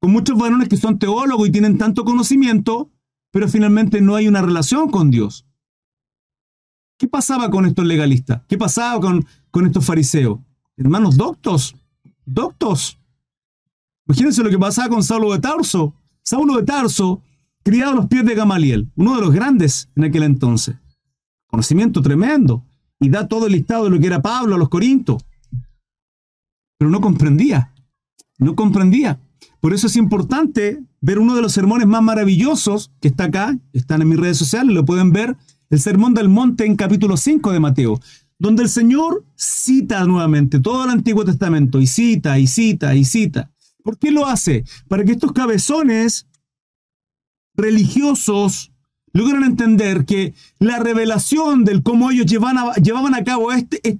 Con 0.00 0.12
muchos 0.12 0.38
varones 0.38 0.68
que 0.68 0.76
son 0.76 0.98
teólogos 0.98 1.48
y 1.48 1.52
tienen 1.52 1.78
tanto 1.78 2.04
conocimiento, 2.04 2.90
pero 3.30 3.48
finalmente 3.48 4.00
no 4.00 4.16
hay 4.16 4.28
una 4.28 4.42
relación 4.42 4.90
con 4.90 5.10
Dios. 5.10 5.46
¿Qué 6.98 7.08
pasaba 7.08 7.50
con 7.50 7.66
estos 7.66 7.84
legalistas? 7.84 8.42
¿Qué 8.48 8.56
pasaba 8.56 9.00
con, 9.00 9.26
con 9.50 9.66
estos 9.66 9.84
fariseos? 9.84 10.38
Hermanos 10.76 11.16
doctos, 11.16 11.74
doctos. 12.24 12.98
Imagínense 14.06 14.42
lo 14.42 14.50
que 14.50 14.58
pasaba 14.58 14.88
con 14.88 15.02
Saulo 15.02 15.32
de 15.32 15.38
Tarso. 15.38 15.94
Saulo 16.22 16.56
de 16.56 16.62
Tarso 16.62 17.22
criado 17.64 17.92
a 17.92 17.96
los 17.96 18.06
pies 18.06 18.24
de 18.24 18.34
Gamaliel, 18.34 18.90
uno 18.94 19.16
de 19.16 19.22
los 19.22 19.32
grandes 19.32 19.88
en 19.96 20.04
aquel 20.04 20.22
entonces. 20.22 20.76
Conocimiento 21.46 22.02
tremendo. 22.02 22.64
Y 23.00 23.08
da 23.08 23.26
todo 23.26 23.46
el 23.46 23.52
listado 23.52 23.84
de 23.84 23.90
lo 23.90 23.98
que 23.98 24.06
era 24.06 24.22
Pablo 24.22 24.54
a 24.54 24.58
los 24.58 24.68
Corintios. 24.68 25.24
Pero 26.78 26.90
no 26.90 27.00
comprendía. 27.00 27.72
No 28.38 28.54
comprendía. 28.54 29.18
Por 29.64 29.72
eso 29.72 29.86
es 29.86 29.96
importante 29.96 30.82
ver 31.00 31.18
uno 31.18 31.34
de 31.34 31.40
los 31.40 31.52
sermones 31.52 31.86
más 31.86 32.02
maravillosos 32.02 32.92
que 33.00 33.08
está 33.08 33.24
acá, 33.24 33.58
están 33.72 34.02
en 34.02 34.10
mis 34.10 34.20
redes 34.20 34.36
sociales, 34.36 34.74
lo 34.74 34.84
pueden 34.84 35.10
ver, 35.10 35.38
el 35.70 35.80
Sermón 35.80 36.12
del 36.12 36.28
Monte 36.28 36.66
en 36.66 36.76
capítulo 36.76 37.16
5 37.16 37.50
de 37.50 37.60
Mateo, 37.60 37.98
donde 38.38 38.62
el 38.62 38.68
Señor 38.68 39.24
cita 39.36 40.04
nuevamente 40.04 40.60
todo 40.60 40.84
el 40.84 40.90
Antiguo 40.90 41.24
Testamento 41.24 41.80
y 41.80 41.86
cita 41.86 42.38
y 42.38 42.46
cita 42.46 42.94
y 42.94 43.06
cita. 43.06 43.52
¿Por 43.82 43.96
qué 43.96 44.10
lo 44.10 44.26
hace? 44.26 44.66
Para 44.86 45.02
que 45.02 45.12
estos 45.12 45.32
cabezones 45.32 46.26
religiosos 47.56 48.70
logran 49.14 49.44
entender 49.44 50.04
que 50.04 50.34
la 50.58 50.78
revelación 50.78 51.64
del 51.64 51.82
cómo 51.82 52.10
ellos 52.10 52.26
llevaban 52.26 53.14
a, 53.14 53.24
cabo 53.24 53.50
este, 53.50 53.98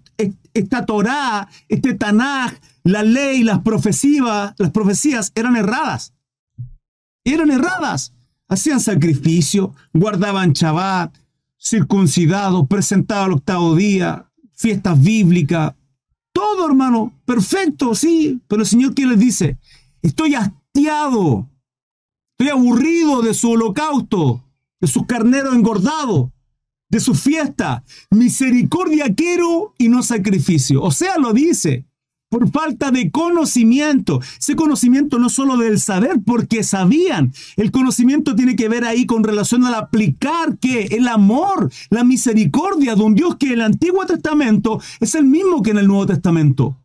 esta 0.52 0.84
Torá, 0.84 1.48
este 1.70 1.94
Tanaj, 1.94 2.52
la 2.84 3.02
ley, 3.02 3.42
las 3.42 3.60
profecías, 3.60 4.54
las 4.58 4.70
profecías 4.70 5.32
eran 5.34 5.56
erradas. 5.56 6.12
Eran 7.24 7.50
erradas. 7.50 8.12
Hacían 8.46 8.78
sacrificio, 8.78 9.74
guardaban 9.94 10.52
Shabbat, 10.52 11.16
circuncidados, 11.58 12.68
presentaban 12.68 13.28
el 13.28 13.36
octavo 13.36 13.74
día, 13.74 14.30
fiestas 14.52 15.02
bíblicas, 15.02 15.74
todo 16.32 16.66
hermano, 16.66 17.14
perfecto, 17.24 17.94
sí, 17.94 18.40
pero 18.48 18.62
el 18.62 18.68
Señor 18.68 18.94
¿qué 18.94 19.06
les 19.06 19.18
dice? 19.18 19.56
Estoy 20.02 20.34
hastiado, 20.34 21.48
estoy 22.32 22.50
aburrido 22.50 23.22
de 23.22 23.32
su 23.32 23.52
holocausto, 23.52 24.44
de 24.78 24.88
sus 24.88 25.06
carneros 25.06 25.54
engordados, 25.54 26.30
de 26.90 27.00
su 27.00 27.14
fiesta. 27.14 27.82
Misericordia 28.10 29.14
quiero 29.14 29.74
y 29.78 29.88
no 29.88 30.02
sacrificio. 30.02 30.82
O 30.82 30.90
sea, 30.90 31.16
lo 31.18 31.32
dice 31.32 31.86
por 32.34 32.50
falta 32.50 32.90
de 32.90 33.12
conocimiento. 33.12 34.20
Ese 34.40 34.56
conocimiento 34.56 35.20
no 35.20 35.28
solo 35.28 35.56
del 35.56 35.78
saber, 35.78 36.16
porque 36.26 36.64
sabían. 36.64 37.32
El 37.56 37.70
conocimiento 37.70 38.34
tiene 38.34 38.56
que 38.56 38.68
ver 38.68 38.84
ahí 38.84 39.06
con 39.06 39.22
relación 39.22 39.64
al 39.64 39.74
aplicar 39.74 40.58
que 40.58 40.86
el 40.86 41.06
amor, 41.06 41.70
la 41.90 42.02
misericordia 42.02 42.96
de 42.96 43.02
un 43.04 43.14
Dios 43.14 43.36
que 43.36 43.46
en 43.46 43.52
el 43.52 43.60
Antiguo 43.60 44.04
Testamento 44.04 44.80
es 44.98 45.14
el 45.14 45.26
mismo 45.26 45.62
que 45.62 45.70
en 45.70 45.78
el 45.78 45.86
Nuevo 45.86 46.06
Testamento. 46.06 46.76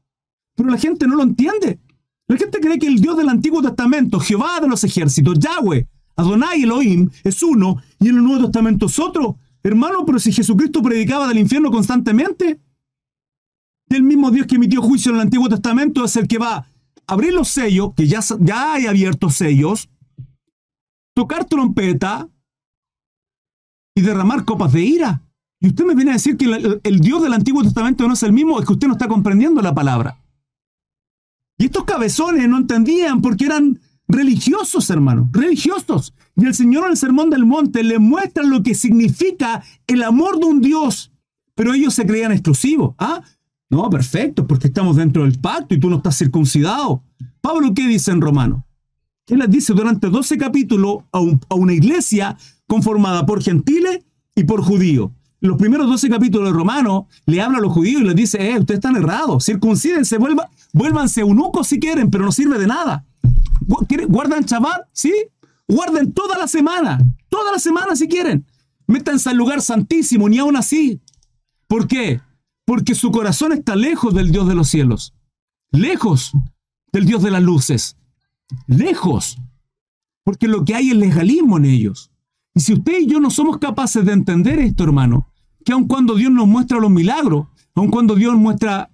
Pero 0.55 0.69
la 0.69 0.77
gente 0.77 1.07
no 1.07 1.15
lo 1.15 1.23
entiende. 1.23 1.79
La 2.27 2.37
gente 2.37 2.59
cree 2.59 2.77
que 2.77 2.85
el 2.85 3.01
Dios 3.01 3.17
del 3.17 3.29
Antiguo 3.29 3.63
Testamento, 3.63 4.19
Jehová 4.19 4.59
de 4.61 4.67
los 4.67 4.83
ejércitos, 4.83 5.39
Yahweh, 5.39 5.87
Adonai 6.15 6.61
Elohim, 6.61 7.09
es 7.23 7.41
uno 7.41 7.81
y 7.99 8.09
en 8.09 8.17
el 8.17 8.23
Nuevo 8.23 8.43
Testamento 8.43 8.85
es 8.85 8.99
otro. 8.99 9.35
Hermano, 9.63 10.05
pero 10.05 10.19
si 10.19 10.31
Jesucristo 10.31 10.83
predicaba 10.83 11.27
del 11.27 11.39
infierno 11.39 11.71
constantemente, 11.71 12.59
el 13.97 14.03
mismo 14.03 14.31
Dios 14.31 14.47
que 14.47 14.55
emitió 14.55 14.81
juicio 14.81 15.11
en 15.11 15.17
el 15.17 15.21
Antiguo 15.21 15.49
Testamento 15.49 16.05
es 16.05 16.15
el 16.15 16.27
que 16.27 16.37
va 16.37 16.55
a 16.55 16.67
abrir 17.07 17.33
los 17.33 17.47
sellos, 17.49 17.93
que 17.95 18.07
ya, 18.07 18.19
ya 18.39 18.73
hay 18.73 18.85
abiertos 18.85 19.35
sellos, 19.35 19.89
tocar 21.15 21.45
trompeta 21.45 22.29
y 23.95 24.01
derramar 24.01 24.45
copas 24.45 24.73
de 24.73 24.83
ira. 24.83 25.21
Y 25.59 25.67
usted 25.67 25.85
me 25.85 25.95
viene 25.95 26.11
a 26.11 26.13
decir 26.13 26.37
que 26.37 26.45
el, 26.45 26.81
el 26.83 26.99
Dios 26.99 27.21
del 27.21 27.33
Antiguo 27.33 27.63
Testamento 27.63 28.07
no 28.07 28.13
es 28.13 28.23
el 28.23 28.31
mismo, 28.31 28.59
es 28.59 28.65
que 28.65 28.73
usted 28.73 28.87
no 28.87 28.93
está 28.93 29.07
comprendiendo 29.07 29.61
la 29.61 29.73
palabra. 29.73 30.17
Y 31.57 31.65
estos 31.65 31.83
cabezones 31.83 32.47
no 32.47 32.57
entendían 32.57 33.21
porque 33.21 33.45
eran 33.45 33.79
religiosos, 34.07 34.89
hermano, 34.89 35.29
religiosos. 35.31 36.13
Y 36.35 36.45
el 36.45 36.55
Señor 36.55 36.85
en 36.85 36.91
el 36.91 36.97
Sermón 36.97 37.29
del 37.29 37.45
Monte 37.45 37.83
le 37.83 37.99
muestra 37.99 38.43
lo 38.43 38.63
que 38.63 38.75
significa 38.75 39.63
el 39.87 40.03
amor 40.03 40.39
de 40.39 40.45
un 40.45 40.61
Dios. 40.61 41.11
Pero 41.55 41.73
ellos 41.73 41.93
se 41.93 42.05
creían 42.05 42.31
exclusivos. 42.31 42.95
¿Ah? 42.97 43.21
No, 43.69 43.89
perfecto, 43.89 44.47
porque 44.47 44.67
estamos 44.67 44.95
dentro 44.95 45.23
del 45.23 45.39
pacto 45.39 45.75
y 45.75 45.79
tú 45.79 45.89
no 45.89 45.97
estás 45.97 46.17
circuncidado. 46.17 47.03
Pablo, 47.39 47.73
¿qué 47.73 47.87
dice 47.87 48.11
en 48.11 48.21
Romano? 48.21 48.65
¿Qué 49.25 49.37
les 49.37 49.49
dice 49.49 49.73
durante 49.73 50.09
12 50.09 50.37
capítulos 50.39 51.03
a, 51.11 51.19
una 51.55 51.73
iglesia 51.73 52.35
conformada 52.67 53.25
por 53.25 53.43
gentiles 53.43 53.99
y 54.35 54.43
por 54.43 54.63
judíos? 54.63 55.11
los 55.41 55.55
primeros 55.55 55.87
12 55.87 56.09
capítulos 56.09 56.49
de 56.49 56.53
Romano 56.53 57.07
le 57.25 57.41
habla 57.41 57.59
a 57.59 57.61
los 57.61 57.71
judíos 57.71 58.01
y 58.01 58.05
les 58.05 58.15
dice, 58.15 58.45
eh, 58.45 58.59
ustedes 58.59 58.79
están 58.79 58.97
errados, 58.97 59.45
circuncídense, 59.45 60.17
vuelva, 60.17 60.49
vuélvanse 60.73 61.21
eunucos 61.21 61.67
si 61.67 61.79
quieren, 61.79 62.11
pero 62.11 62.25
no 62.25 62.31
sirve 62.33 62.57
de 62.57 62.67
nada. 62.67 63.05
¿Guardan 64.09 64.43
Shabbat? 64.43 64.87
¿Sí? 64.91 65.13
Guarden 65.65 66.11
toda 66.11 66.37
la 66.37 66.47
semana, 66.47 66.99
toda 67.29 67.53
la 67.53 67.59
semana 67.59 67.95
si 67.95 68.09
quieren. 68.09 68.45
Métanse 68.87 69.29
al 69.29 69.37
lugar 69.37 69.61
santísimo, 69.61 70.27
ni 70.27 70.39
aún 70.39 70.57
así. 70.57 70.99
¿Por 71.67 71.87
qué? 71.87 72.19
Porque 72.69 72.93
su 72.93 73.09
corazón 73.09 73.51
está 73.51 73.75
lejos 73.75 74.13
del 74.13 74.31
Dios 74.31 74.47
de 74.47 74.53
los 74.53 74.67
cielos, 74.67 75.15
lejos 75.71 76.33
del 76.91 77.07
Dios 77.07 77.23
de 77.23 77.31
las 77.31 77.41
luces, 77.41 77.97
lejos. 78.67 79.39
Porque 80.23 80.47
lo 80.47 80.63
que 80.63 80.75
hay 80.75 80.91
es 80.91 80.95
legalismo 80.95 81.57
en 81.57 81.65
ellos. 81.65 82.11
Y 82.53 82.59
si 82.59 82.73
usted 82.73 82.99
y 82.99 83.07
yo 83.07 83.19
no 83.19 83.31
somos 83.31 83.57
capaces 83.57 84.05
de 84.05 84.11
entender 84.11 84.59
esto, 84.59 84.83
hermano, 84.83 85.25
que 85.65 85.71
aun 85.71 85.87
cuando 85.87 86.13
Dios 86.13 86.31
nos 86.31 86.47
muestra 86.47 86.77
los 86.77 86.91
milagros, 86.91 87.47
aun 87.73 87.89
cuando 87.89 88.13
Dios 88.13 88.35
muestra, 88.35 88.91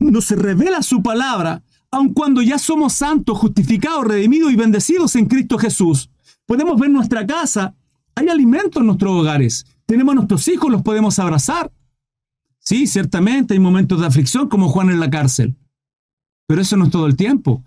nos 0.00 0.30
revela 0.30 0.82
su 0.82 1.02
palabra, 1.02 1.62
aun 1.90 2.14
cuando 2.14 2.40
ya 2.40 2.58
somos 2.58 2.94
santos, 2.94 3.36
justificados, 3.36 4.06
redimidos 4.06 4.50
y 4.50 4.56
bendecidos 4.56 5.14
en 5.16 5.26
Cristo 5.26 5.58
Jesús, 5.58 6.08
podemos 6.46 6.80
ver 6.80 6.88
nuestra 6.88 7.26
casa, 7.26 7.74
hay 8.14 8.28
alimento 8.28 8.80
en 8.80 8.86
nuestros 8.86 9.12
hogares, 9.12 9.66
tenemos 9.84 10.14
nuestros 10.14 10.48
hijos, 10.48 10.70
los 10.70 10.80
podemos 10.80 11.18
abrazar. 11.18 11.70
Sí, 12.64 12.86
ciertamente 12.86 13.54
hay 13.54 13.60
momentos 13.60 14.00
de 14.00 14.06
aflicción 14.06 14.48
como 14.48 14.68
Juan 14.68 14.90
en 14.90 15.00
la 15.00 15.10
cárcel, 15.10 15.54
pero 16.46 16.62
eso 16.62 16.76
no 16.76 16.86
es 16.86 16.90
todo 16.90 17.06
el 17.06 17.16
tiempo. 17.16 17.62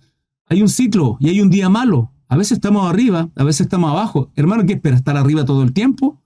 Hay 0.48 0.62
un 0.62 0.70
ciclo 0.70 1.18
y 1.20 1.30
hay 1.30 1.42
un 1.42 1.50
día 1.50 1.70
malo. 1.70 2.12
A 2.27 2.36
veces 2.36 2.54
estamos 2.54 2.89
arriba, 2.89 3.30
a 3.36 3.44
veces 3.44 3.62
estamos 3.62 3.92
abajo. 3.92 4.32
Hermano, 4.36 4.66
¿qué 4.66 4.74
espera? 4.74 4.96
¿Estar 4.96 5.16
arriba 5.16 5.46
todo 5.46 5.63
el 5.63 5.72
tiempo? 5.72 6.22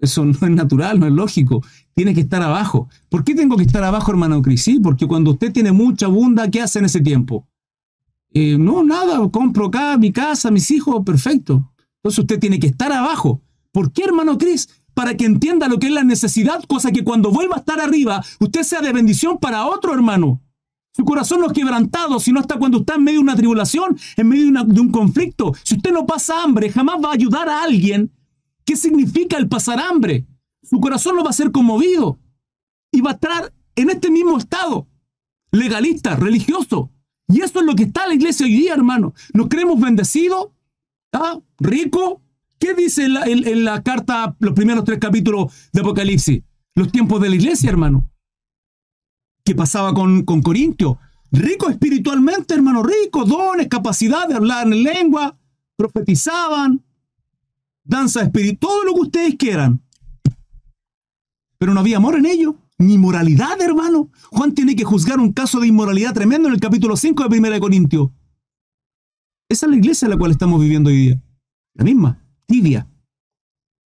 Eso 0.00 0.24
no 0.24 0.32
es 0.32 0.40
natural, 0.50 1.00
no 1.00 1.06
es 1.06 1.12
lógico. 1.12 1.62
Tiene 1.94 2.14
que 2.14 2.20
estar 2.20 2.42
abajo. 2.42 2.88
¿Por 3.08 3.24
qué 3.24 3.34
tengo 3.34 3.56
que 3.56 3.64
estar 3.64 3.82
abajo, 3.82 4.10
hermano 4.10 4.42
Cris? 4.42 4.62
Sí, 4.62 4.78
porque 4.80 5.06
cuando 5.06 5.32
usted 5.32 5.52
tiene 5.52 5.72
mucha 5.72 6.06
bunda, 6.06 6.50
¿qué 6.50 6.60
hace 6.60 6.78
en 6.78 6.84
ese 6.84 7.00
tiempo? 7.00 7.48
Eh, 8.32 8.58
no, 8.58 8.84
nada, 8.84 9.28
compro 9.30 9.66
acá 9.66 9.96
mi 9.96 10.12
casa, 10.12 10.50
mis 10.50 10.70
hijos, 10.70 11.02
perfecto. 11.04 11.72
Entonces 11.96 12.18
usted 12.18 12.38
tiene 12.38 12.58
que 12.58 12.66
estar 12.66 12.92
abajo. 12.92 13.40
¿Por 13.72 13.92
qué, 13.92 14.04
hermano 14.04 14.36
Cris? 14.38 14.68
Para 14.94 15.16
que 15.16 15.24
entienda 15.24 15.68
lo 15.68 15.78
que 15.78 15.88
es 15.88 15.92
la 15.92 16.04
necesidad, 16.04 16.62
cosa 16.64 16.92
que 16.92 17.04
cuando 17.04 17.30
vuelva 17.30 17.56
a 17.56 17.58
estar 17.58 17.80
arriba, 17.80 18.24
usted 18.40 18.62
sea 18.62 18.80
de 18.80 18.92
bendición 18.92 19.38
para 19.38 19.66
otro 19.66 19.92
hermano. 19.92 20.40
Su 20.96 21.04
corazón 21.04 21.40
no 21.40 21.48
es 21.48 21.52
quebrantado, 21.52 22.20
sino 22.20 22.38
hasta 22.38 22.56
cuando 22.56 22.78
está 22.78 22.94
en 22.94 23.02
medio 23.02 23.18
de 23.18 23.24
una 23.24 23.36
tribulación, 23.36 23.98
en 24.16 24.28
medio 24.28 24.64
de, 24.64 24.80
un 24.80 24.92
conflicto. 24.92 25.52
Si 25.64 25.74
usted 25.74 25.92
no 25.92 26.06
pasa 26.06 26.42
hambre, 26.42 26.70
jamás 26.70 26.96
va 27.04 27.10
a 27.10 27.14
ayudar 27.14 27.48
a 27.48 27.64
alguien. 27.64 28.12
¿Qué 28.64 28.76
significa 28.76 29.36
el 29.36 29.48
pasar 29.48 29.80
hambre? 29.80 30.24
Su 30.62 30.80
corazón 30.80 31.16
no 31.16 31.24
va 31.24 31.30
a 31.30 31.34
ser 31.34 31.50
conmovido 31.50 32.20
y 32.92 33.00
va 33.00 33.10
a 33.10 33.14
estar 33.14 33.52
en 33.74 33.90
este 33.90 34.08
mismo 34.08 34.38
estado, 34.38 34.86
legalista, 35.50 36.14
religioso. 36.14 36.90
Y 37.26 37.40
eso 37.40 37.58
es 37.58 37.66
lo 37.66 37.74
que 37.74 37.84
está 37.84 38.06
la 38.06 38.14
iglesia 38.14 38.46
hoy 38.46 38.52
día, 38.52 38.74
hermano. 38.74 39.14
Nos 39.32 39.48
creemos 39.48 39.80
bendecidos, 39.80 40.50
¿ah? 41.12 41.40
rico. 41.58 42.22
¿Qué 42.58 42.74
dice 42.74 43.04
en 43.04 43.64
la, 43.64 43.82
carta, 43.82 44.36
los 44.38 44.54
primeros 44.54 44.84
tres 44.84 44.98
capítulos 44.98 45.52
de 45.72 45.80
Apocalipsis? 45.80 46.42
Los 46.74 46.90
tiempos 46.90 47.20
de 47.20 47.28
la 47.28 47.36
iglesia, 47.36 47.70
hermano. 47.70 48.10
¿Qué 49.44 49.54
pasaba 49.54 49.92
con, 49.92 50.24
con 50.24 50.42
Corintio? 50.42 50.98
Rico 51.30 51.68
espiritualmente, 51.68 52.54
hermano, 52.54 52.82
rico, 52.82 53.24
dones, 53.24 53.68
capacidad 53.68 54.28
de 54.28 54.34
hablar 54.34 54.66
en 54.66 54.82
lengua, 54.82 55.36
profetizaban, 55.76 56.82
danza 57.82 58.22
espiritual, 58.22 58.58
todo 58.58 58.84
lo 58.84 58.94
que 58.94 59.00
ustedes 59.00 59.34
quieran. 59.36 59.82
Pero 61.58 61.74
no 61.74 61.80
había 61.80 61.98
amor 61.98 62.16
en 62.16 62.26
ello, 62.26 62.56
ni 62.78 62.98
moralidad, 62.98 63.60
hermano. 63.60 64.10
Juan 64.30 64.54
tiene 64.54 64.76
que 64.76 64.84
juzgar 64.84 65.18
un 65.18 65.32
caso 65.32 65.60
de 65.60 65.66
inmoralidad 65.66 66.14
tremendo 66.14 66.48
en 66.48 66.54
el 66.54 66.60
capítulo 66.60 66.96
5 66.96 67.28
de 67.28 67.38
1 67.38 67.60
Corintio. 67.60 68.12
Esa 69.48 69.66
es 69.66 69.70
la 69.70 69.76
iglesia 69.76 70.06
en 70.06 70.10
la 70.10 70.16
cual 70.16 70.30
estamos 70.30 70.60
viviendo 70.60 70.90
hoy 70.90 70.96
día. 70.96 71.22
La 71.74 71.84
misma, 71.84 72.23
tibia, 72.46 72.88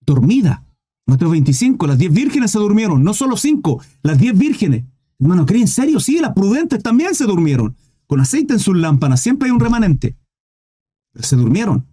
dormida. 0.00 0.64
Mateo 1.06 1.30
25, 1.30 1.86
las 1.86 1.98
10 1.98 2.12
vírgenes 2.12 2.50
se 2.50 2.58
durmieron, 2.58 3.02
no 3.02 3.14
solo 3.14 3.36
5, 3.36 3.82
las 4.02 4.18
10 4.18 4.36
vírgenes. 4.36 4.84
Hermano, 5.18 5.46
¿cree 5.46 5.62
en 5.62 5.68
serio? 5.68 6.00
Sí, 6.00 6.18
las 6.18 6.32
prudentes 6.32 6.82
también 6.82 7.14
se 7.14 7.24
durmieron. 7.24 7.76
Con 8.06 8.20
aceite 8.20 8.54
en 8.54 8.60
sus 8.60 8.76
lámparas, 8.76 9.20
siempre 9.20 9.48
hay 9.48 9.52
un 9.52 9.60
remanente. 9.60 10.16
Se 11.14 11.36
durmieron. 11.36 11.86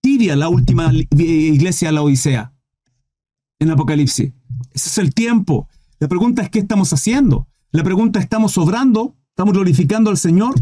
Tibia 0.00 0.36
la 0.36 0.48
última 0.48 0.92
iglesia 0.92 1.88
de 1.88 1.94
la 1.94 2.02
Odisea. 2.02 2.52
En 3.58 3.70
Apocalipsis. 3.70 4.32
Ese 4.72 4.88
es 4.88 4.98
el 4.98 5.14
tiempo. 5.14 5.68
La 5.98 6.08
pregunta 6.08 6.42
es, 6.42 6.50
¿qué 6.50 6.58
estamos 6.58 6.92
haciendo? 6.92 7.46
La 7.72 7.84
pregunta, 7.84 8.20
¿estamos 8.20 8.56
obrando? 8.58 9.16
¿Estamos 9.28 9.54
glorificando 9.54 10.10
al 10.10 10.16
Señor? 10.16 10.54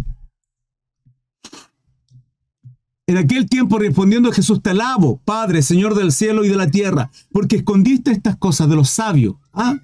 En 3.09 3.17
aquel 3.17 3.49
tiempo 3.49 3.79
respondiendo 3.79 4.31
Jesús, 4.31 4.63
te 4.63 4.71
alabo, 4.71 5.21
Padre, 5.25 5.63
Señor 5.63 5.97
del 5.97 6.13
cielo 6.13 6.45
y 6.45 6.49
de 6.49 6.57
la 6.57 6.71
tierra, 6.71 7.11
porque 7.33 7.57
escondiste 7.57 8.13
estas 8.13 8.37
cosas 8.37 8.69
de 8.69 8.77
los 8.77 8.91
sabios. 8.91 9.35
¿Ah? 9.53 9.81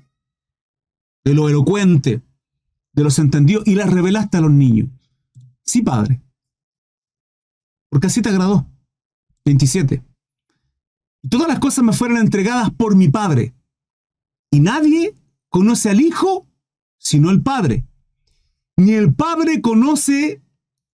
de 1.25 1.35
lo 1.35 1.49
elocuente, 1.49 2.23
de 2.93 3.03
los 3.03 3.19
entendidos, 3.19 3.67
y 3.67 3.75
las 3.75 3.91
revelaste 3.91 4.37
a 4.37 4.43
los 4.43 4.51
niños. 4.51 4.91
Sí, 5.63 5.83
Padre. 5.83 6.21
Porque 7.89 8.09
así 8.09 8.21
te 8.21 8.29
agradó. 8.29 8.67
27. 9.45 10.03
Y 11.23 11.29
todas 11.29 11.49
las 11.49 11.59
cosas 11.59 11.85
me 11.85 11.93
fueron 11.93 12.19
entregadas 12.19 12.71
por 12.71 12.95
mi 12.95 13.09
Padre. 13.09 13.55
Y 14.51 14.61
nadie 14.61 15.17
conoce 15.49 15.91
al 15.91 16.01
Hijo 16.01 16.47
sino 16.99 17.31
el 17.31 17.43
Padre. 17.43 17.87
Ni 18.77 18.93
el 18.93 19.15
Padre 19.15 19.61
conoce 19.61 20.43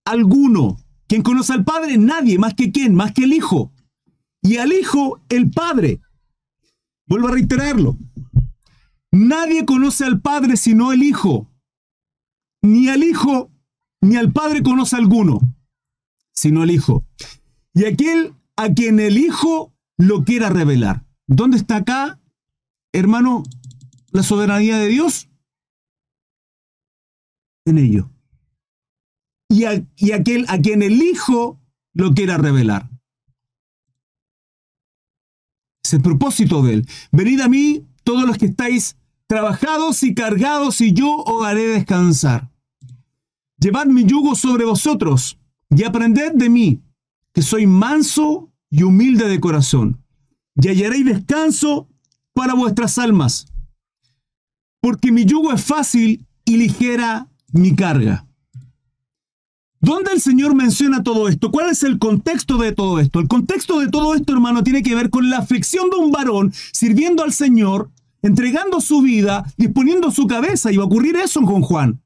alguno. 0.05 0.77
¿Quién 1.11 1.23
conoce 1.23 1.51
al 1.51 1.65
Padre? 1.65 1.97
Nadie, 1.97 2.39
más 2.39 2.53
que 2.53 2.71
quién, 2.71 2.95
más 2.95 3.11
que 3.11 3.25
el 3.25 3.33
Hijo. 3.33 3.73
Y 4.41 4.55
al 4.59 4.71
Hijo, 4.71 5.21
el 5.27 5.51
Padre. 5.51 5.99
Vuelvo 7.05 7.27
a 7.27 7.31
reiterarlo. 7.31 7.97
Nadie 9.11 9.65
conoce 9.65 10.05
al 10.05 10.21
Padre 10.21 10.55
sino 10.55 10.93
el 10.93 11.03
Hijo. 11.03 11.51
Ni 12.61 12.87
al 12.87 13.03
Hijo, 13.03 13.51
ni 13.99 14.15
al 14.15 14.31
Padre 14.31 14.63
conoce 14.63 14.95
alguno, 14.95 15.41
sino 16.31 16.63
el 16.63 16.71
Hijo. 16.71 17.05
Y 17.73 17.83
aquel 17.83 18.33
a 18.55 18.69
quien 18.69 19.01
el 19.01 19.17
Hijo 19.17 19.73
lo 19.97 20.23
quiera 20.23 20.49
revelar. 20.49 21.05
¿Dónde 21.27 21.57
está 21.57 21.75
acá, 21.75 22.21
hermano, 22.93 23.43
la 24.13 24.23
soberanía 24.23 24.77
de 24.77 24.87
Dios? 24.87 25.27
En 27.65 27.79
ello. 27.79 28.09
Y, 29.51 29.65
y 29.97 30.11
aquel 30.13 30.45
a 30.47 30.59
quien 30.59 30.81
el 30.81 31.01
Hijo 31.01 31.59
lo 31.93 32.13
quiera 32.13 32.37
revelar. 32.37 32.89
Es 35.83 35.93
el 35.93 36.01
propósito 36.01 36.63
de 36.63 36.75
él. 36.75 36.89
Venid 37.11 37.41
a 37.41 37.49
mí 37.49 37.85
todos 38.03 38.25
los 38.25 38.37
que 38.37 38.45
estáis 38.45 38.95
trabajados 39.27 40.03
y 40.03 40.13
cargados, 40.13 40.79
y 40.79 40.93
yo 40.93 41.17
os 41.17 41.45
haré 41.45 41.67
descansar. 41.67 42.49
Llevad 43.59 43.87
mi 43.87 44.05
yugo 44.05 44.35
sobre 44.35 44.65
vosotros 44.65 45.37
y 45.69 45.83
aprended 45.83 46.31
de 46.33 46.49
mí, 46.49 46.81
que 47.33 47.41
soy 47.41 47.67
manso 47.67 48.51
y 48.69 48.83
humilde 48.83 49.27
de 49.27 49.39
corazón, 49.39 50.03
y 50.55 50.69
hallaréis 50.69 51.05
descanso 51.05 51.89
para 52.33 52.53
vuestras 52.53 52.97
almas, 52.97 53.47
porque 54.81 55.11
mi 55.11 55.25
yugo 55.25 55.53
es 55.53 55.63
fácil 55.63 56.25
y 56.45 56.57
ligera 56.57 57.29
mi 57.51 57.75
carga. 57.75 58.27
¿Dónde 59.81 60.11
el 60.13 60.21
Señor 60.21 60.53
menciona 60.53 61.01
todo 61.01 61.27
esto? 61.27 61.49
¿Cuál 61.49 61.71
es 61.71 61.81
el 61.81 61.97
contexto 61.97 62.59
de 62.59 62.71
todo 62.71 62.99
esto? 62.99 63.19
El 63.19 63.27
contexto 63.27 63.79
de 63.79 63.89
todo 63.89 64.13
esto, 64.13 64.31
hermano, 64.31 64.63
tiene 64.63 64.83
que 64.83 64.93
ver 64.93 65.09
con 65.09 65.31
la 65.31 65.39
aflicción 65.39 65.89
de 65.89 65.97
un 65.97 66.11
varón 66.11 66.53
sirviendo 66.71 67.23
al 67.23 67.33
Señor, 67.33 67.89
entregando 68.21 68.79
su 68.79 69.01
vida, 69.01 69.43
disponiendo 69.57 70.11
su 70.11 70.27
cabeza. 70.27 70.71
Y 70.71 70.77
va 70.77 70.83
a 70.83 70.85
ocurrir 70.85 71.15
eso 71.15 71.41
con 71.41 71.63
Juan. 71.63 71.99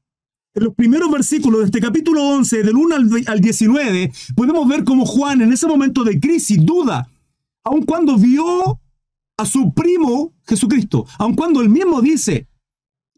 En 0.54 0.64
los 0.64 0.74
primeros 0.74 1.10
versículos 1.10 1.60
de 1.60 1.66
este 1.66 1.80
capítulo 1.80 2.22
11, 2.22 2.62
del 2.62 2.76
1 2.76 2.96
al 3.26 3.40
19, 3.42 4.10
podemos 4.34 4.66
ver 4.66 4.82
cómo 4.82 5.04
Juan, 5.04 5.42
en 5.42 5.52
ese 5.52 5.66
momento 5.66 6.02
de 6.02 6.18
crisis, 6.18 6.64
duda, 6.64 7.06
aun 7.62 7.82
cuando 7.82 8.16
vio 8.16 8.80
a 9.36 9.44
su 9.44 9.74
primo 9.74 10.32
Jesucristo, 10.46 11.04
aun 11.18 11.34
cuando 11.34 11.60
él 11.60 11.68
mismo 11.68 12.00
dice, 12.00 12.48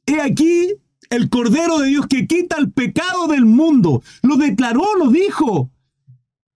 he 0.05 0.21
aquí 0.21 0.75
el 1.11 1.29
Cordero 1.29 1.79
de 1.79 1.89
Dios 1.89 2.07
que 2.07 2.27
quita 2.27 2.57
el 2.59 2.73
pecado 2.73 3.29
del 3.29 3.45
mundo. 3.45 4.03
Lo 4.23 4.37
declaró, 4.37 4.85
lo 4.99 5.11
dijo. 5.11 5.71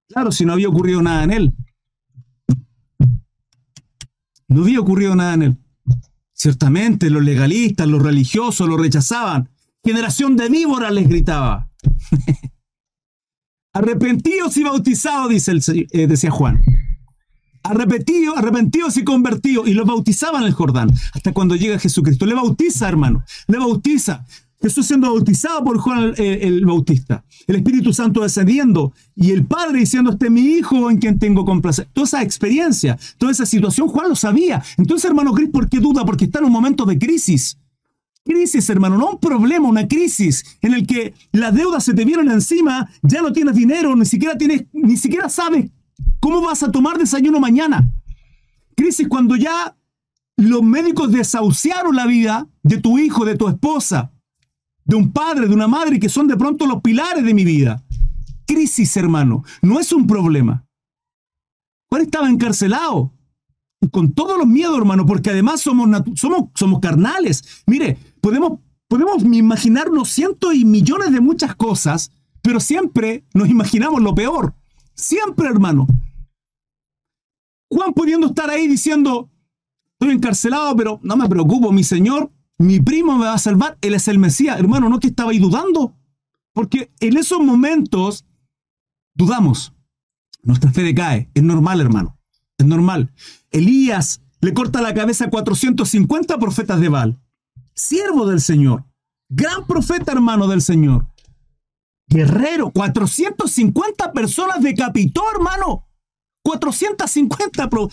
Claro, 0.09 0.33
si 0.33 0.45
no 0.45 0.53
había 0.53 0.69
ocurrido 0.69 1.03
nada 1.03 1.25
en 1.25 1.33
él. 1.33 1.53
No 4.49 4.63
había 4.63 4.81
ocurrido 4.81 5.17
nada 5.17 5.35
en 5.35 5.43
él. 5.43 5.59
Ciertamente 6.33 7.09
los 7.09 7.23
legalistas, 7.23 7.87
los 7.87 8.03
religiosos 8.03 8.69
lo 8.69 8.77
rechazaban. 8.77 9.49
Generación 9.85 10.37
de 10.37 10.49
víboras 10.49 10.93
les 10.93 11.09
gritaba. 11.09 11.71
Arrepentidos 13.73 14.57
y 14.59 14.65
bautizados, 14.65 15.31
dice 15.31 15.53
el, 15.53 15.63
eh, 15.93 16.07
decía 16.07 16.31
Juan 16.31 16.61
arrepentidos, 17.63 18.37
arrepentidos 18.37 18.97
y 18.97 19.05
convertidos, 19.05 19.69
y 19.69 19.75
los 19.75 19.87
bautizaban 19.87 20.43
en 20.43 20.49
el 20.49 20.55
Jordán, 20.55 20.91
hasta 21.15 21.33
cuando 21.33 21.57
llega 21.57 21.79
Jesucristo. 21.79 22.27
Le 22.27 22.35
bautiza, 22.35 22.89
hermano, 22.89 23.25
le 23.47 23.59
bautiza. 23.59 24.27
Jesús 24.63 24.87
siendo 24.87 25.09
bautizado 25.09 25.65
por 25.65 25.79
Juan 25.79 26.15
el, 26.17 26.65
Bautista, 26.65 27.25
el 27.47 27.57
Espíritu 27.57 27.93
Santo 27.93 28.23
descendiendo 28.23 28.93
y 29.15 29.33
el 29.33 29.45
Padre 29.45 29.81
diciendo, 29.81 30.11
este 30.11 30.27
es 30.27 30.33
mi 30.33 30.43
Hijo 30.43 30.91
en 30.91 30.99
quien 30.99 31.19
tengo 31.19 31.45
complacer. 31.45 31.89
Toda 31.93 32.07
esa 32.07 32.23
experiencia, 32.23 32.99
toda 33.19 33.33
esa 33.33 33.47
situación, 33.47 33.89
Juan 33.89 34.09
lo 34.09 34.17
sabía. 34.17 34.63
Entonces, 34.79 35.05
hermano 35.07 35.33
Cris, 35.33 35.51
¿por 35.51 35.69
qué 35.69 35.81
duda? 35.81 36.05
Porque 36.05 36.27
está 36.27 36.39
en 36.39 36.47
un 36.47 36.53
momento 36.53 36.85
de 36.85 36.99
crisis. 36.99 37.59
Crisis, 38.25 38.71
hermano, 38.71 38.97
no 38.97 39.11
un 39.11 39.19
problema, 39.19 39.69
una 39.69 39.89
crisis 39.89 40.45
en 40.61 40.75
el 40.75 40.87
que 40.87 41.13
las 41.33 41.53
deudas 41.53 41.83
se 41.83 41.93
te 41.93 42.05
vienen 42.05 42.31
encima, 42.31 42.89
ya 43.03 43.21
no 43.21 43.33
tienes 43.33 43.57
dinero, 43.57 43.97
ni 43.97 44.05
siquiera 44.05 44.39
tienes, 44.39 44.67
ni 44.73 44.97
siquiera 44.97 45.29
sabes 45.29 45.71
¿Cómo 46.23 46.41
vas 46.41 46.63
a 46.63 46.71
tomar 46.71 46.99
desayuno 46.99 47.41
mañana? 47.41 47.91
Crisis 48.77 49.09
cuando 49.09 49.35
ya 49.35 49.77
los 50.37 50.63
médicos 50.63 51.11
desahuciaron 51.11 51.97
la 51.97 52.07
vida 52.07 52.49
de 52.63 52.79
tu 52.79 52.99
hijo, 52.99 53.25
de 53.25 53.37
tu 53.37 53.49
esposa, 53.49 54.12
de 54.93 54.97
un 54.97 55.11
padre, 55.11 55.49
de 55.49 55.55
una 55.55 55.67
madre, 55.67 55.99
que 55.99 56.11
son 56.11 56.29
de 56.29 56.37
pronto 56.37 56.67
los 56.67 56.83
pilares 56.83 57.25
de 57.25 57.33
mi 57.33 57.47
vida. 57.47 57.83
Crisis, 58.47 58.95
hermano, 58.99 59.43
no 59.63 59.81
es 59.81 59.91
un 59.91 60.07
problema. 60.07 60.67
Juan 61.89 62.03
estaba 62.03 62.29
encarcelado. 62.29 63.11
Con 63.91 64.13
todos 64.13 64.37
los 64.37 64.47
miedos, 64.47 64.77
hermano, 64.77 65.07
porque 65.07 65.31
además 65.31 65.63
somos, 65.63 65.89
somos, 66.15 66.51
somos 66.55 66.81
carnales. 66.81 67.63
Mire, 67.67 67.97
podemos, 68.21 68.61
podemos 68.87 69.23
imaginarnos 69.23 70.11
cientos 70.11 70.55
y 70.55 70.67
millones 70.67 71.11
de 71.11 71.23
muchas 71.23 71.57
cosas, 71.57 72.13
pero 72.43 72.61
siempre 72.61 73.25
nos 73.33 73.49
imaginamos 73.49 74.03
lo 74.03 74.15
peor. 74.15 74.55
Siempre, 74.95 75.49
hermano. 75.49 75.87
Juan 77.71 77.95
pudiendo 77.95 78.27
estar 78.27 78.51
ahí 78.51 78.69
diciendo, 78.69 79.31
estoy 79.99 80.15
encarcelado, 80.15 80.77
pero 80.77 81.01
no 81.03 81.17
me 81.17 81.31
preocupo, 81.31 81.73
mi 81.73 81.83
Señor, 81.83 82.31
mi 82.63 82.81
primo 82.81 83.19
me 83.19 83.27
va 83.27 83.35
a 83.35 83.39
salvar, 83.39 83.77
Él 83.81 83.95
es 83.95 84.09
el 84.09 84.19
Mesías. 84.19 84.59
Hermano, 84.59 84.89
¿no 84.89 85.01
que 85.01 85.09
estaba 85.09 85.33
ahí 85.33 85.39
dudando? 85.39 85.97
Porque 86.53 86.93
en 87.01 87.17
esos 87.17 87.41
momentos 87.41 88.25
dudamos. 89.15 89.73
Nuestra 90.43 90.71
fe 90.71 90.83
decae. 90.83 91.31
Es 91.35 91.43
normal, 91.43 91.81
hermano. 91.81 92.19
Es 92.59 92.67
normal. 92.67 93.13
Elías 93.51 94.23
le 94.41 94.55
corta 94.55 94.81
la 94.81 94.95
cabeza 94.95 95.27
a 95.27 95.31
450 95.31 96.39
profetas 96.39 96.81
de 96.81 96.89
Baal. 96.89 97.21
Siervo 97.75 98.27
del 98.27 98.41
Señor. 98.41 98.85
Gran 99.29 99.67
profeta, 99.67 100.13
hermano 100.13 100.47
del 100.47 100.63
Señor. 100.63 101.07
Guerrero. 102.09 102.71
450 102.71 104.13
personas 104.13 104.61
decapitó, 104.63 105.23
hermano. 105.35 105.89
450 106.43 107.71
pro. 107.71 107.89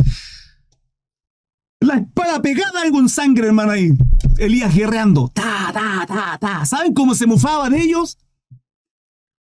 La 1.82 1.96
espada 1.96 2.42
pegada 2.42 2.84
en 2.86 2.94
con 2.94 3.10
sangre, 3.10 3.48
hermano, 3.48 3.72
ahí. 3.72 3.94
Elías 4.38 4.76
guerreando. 4.76 5.30
Ta, 5.34 5.72
ta, 5.74 6.06
ta, 6.06 6.38
ta. 6.38 6.66
¿Saben 6.66 6.94
cómo 6.94 7.16
se 7.16 7.26
mufaba 7.26 7.70
de 7.70 7.82
ellos? 7.82 8.18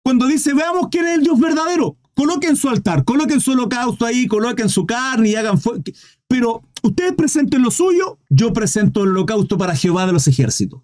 Cuando 0.04 0.28
dice, 0.28 0.54
veamos 0.54 0.88
quién 0.90 1.08
es 1.08 1.16
el 1.16 1.24
Dios 1.24 1.40
verdadero. 1.40 1.98
Coloquen 2.14 2.56
su 2.56 2.70
altar, 2.70 3.04
coloquen 3.04 3.40
su 3.42 3.52
holocausto 3.52 4.06
ahí, 4.06 4.26
coloquen 4.26 4.70
su 4.70 4.86
carne 4.86 5.30
y 5.30 5.36
hagan 5.36 5.60
fuego. 5.60 5.84
Pero 6.28 6.64
ustedes 6.82 7.14
presenten 7.14 7.62
lo 7.62 7.72
suyo, 7.72 8.18
yo 8.30 8.54
presento 8.54 9.04
el 9.04 9.10
holocausto 9.10 9.58
para 9.58 9.76
Jehová 9.76 10.06
de 10.06 10.14
los 10.14 10.28
ejércitos. 10.28 10.82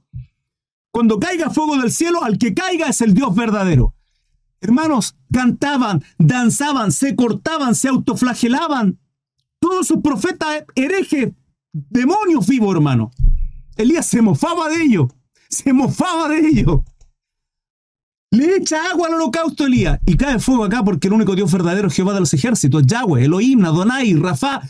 Cuando 0.92 1.20
caiga 1.20 1.50
fuego 1.50 1.78
del 1.78 1.92
cielo, 1.92 2.24
al 2.24 2.38
que 2.38 2.54
caiga 2.54 2.88
es 2.88 3.02
el 3.02 3.16
Dios 3.16 3.34
verdadero. 3.34 3.96
Hermanos, 4.62 5.16
cantaban, 5.32 6.04
danzaban, 6.20 6.92
se 6.92 7.16
cortaban, 7.16 7.74
se 7.74 7.88
autoflagelaban. 7.88 9.00
Todos 9.60 9.88
sus 9.88 10.02
profetas 10.02 10.66
herejes, 10.76 11.32
demonios 11.74 12.48
vivos, 12.48 12.74
hermano. 12.74 13.12
Elías 13.76 14.06
se 14.06 14.22
mofaba 14.22 14.70
de 14.70 14.84
ellos, 14.84 15.12
se 15.50 15.74
mofaba 15.74 16.30
de 16.30 16.40
ellos. 16.48 16.82
Le 18.32 18.56
echa 18.56 18.90
agua 18.90 19.08
al 19.08 19.16
holocausto 19.16 19.66
Elías 19.66 20.00
y 20.06 20.18
cae 20.18 20.40
fuego 20.40 20.64
acá 20.64 20.84
porque 20.84 21.08
el 21.08 21.14
único 21.14 21.36
Dios 21.36 21.52
verdadero 21.52 21.88
es 21.88 21.94
Jehová 21.94 22.14
de 22.14 22.20
los 22.20 22.34
ejércitos, 22.34 22.84
Yahweh, 22.86 23.26
Elohim, 23.26 23.64
Adonai, 23.64 24.16
Rafa, 24.16 24.62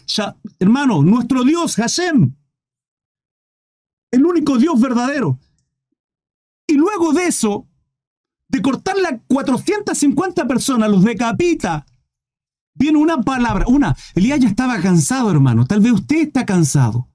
hermano, 0.59 1.01
nuestro 1.01 1.43
Dios, 1.43 1.75
Hashem. 1.75 2.35
El 4.11 4.25
único 4.25 4.57
Dios 4.57 4.79
verdadero. 4.81 5.39
Y 6.67 6.73
luego 6.73 7.13
de 7.13 7.27
eso, 7.27 7.67
de 8.49 8.61
cortarle 8.61 9.07
a 9.07 9.19
450 9.27 10.45
personas, 10.45 10.89
los 10.89 11.03
decapita. 11.03 11.85
Viene 12.75 12.97
una 12.97 13.21
palabra, 13.21 13.65
una. 13.67 13.95
Elías 14.15 14.39
ya 14.39 14.47
estaba 14.47 14.79
cansado, 14.81 15.29
hermano. 15.31 15.65
Tal 15.65 15.79
vez 15.79 15.93
usted 15.93 16.17
está 16.17 16.45
cansado. 16.45 17.07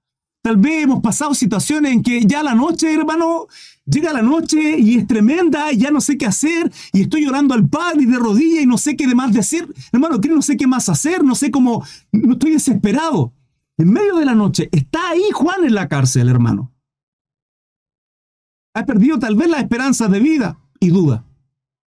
Tal 0.42 0.56
vez 0.56 0.84
hemos 0.84 1.02
pasado 1.02 1.34
situaciones 1.34 1.92
en 1.92 2.02
que 2.02 2.24
ya 2.24 2.42
la 2.42 2.54
noche, 2.54 2.94
hermano, 2.94 3.48
llega 3.84 4.12
la 4.12 4.22
noche 4.22 4.78
y 4.78 4.96
es 4.96 5.06
tremenda 5.06 5.72
y 5.72 5.78
ya 5.78 5.90
no 5.90 6.00
sé 6.00 6.16
qué 6.16 6.26
hacer 6.26 6.70
y 6.92 7.02
estoy 7.02 7.24
llorando 7.24 7.54
al 7.54 7.68
Padre 7.68 8.02
y 8.02 8.06
de 8.06 8.18
rodillas 8.18 8.62
y 8.62 8.66
no 8.66 8.78
sé 8.78 8.96
qué 8.96 9.12
más 9.14 9.32
decir. 9.32 9.72
Hermano, 9.92 10.20
que 10.20 10.28
no 10.28 10.42
sé 10.42 10.56
qué 10.56 10.66
más 10.66 10.88
hacer, 10.88 11.24
no 11.24 11.34
sé 11.34 11.50
cómo, 11.50 11.84
no 12.12 12.34
estoy 12.34 12.52
desesperado. 12.52 13.32
En 13.78 13.92
medio 13.92 14.16
de 14.16 14.24
la 14.24 14.34
noche 14.34 14.68
está 14.72 15.10
ahí 15.10 15.22
Juan 15.32 15.64
en 15.64 15.74
la 15.74 15.88
cárcel, 15.88 16.28
hermano. 16.28 16.72
Ha 18.74 18.86
perdido 18.86 19.18
tal 19.18 19.34
vez 19.34 19.48
la 19.48 19.58
esperanza 19.58 20.08
de 20.08 20.20
vida 20.20 20.58
y 20.78 20.88
duda. 20.90 21.24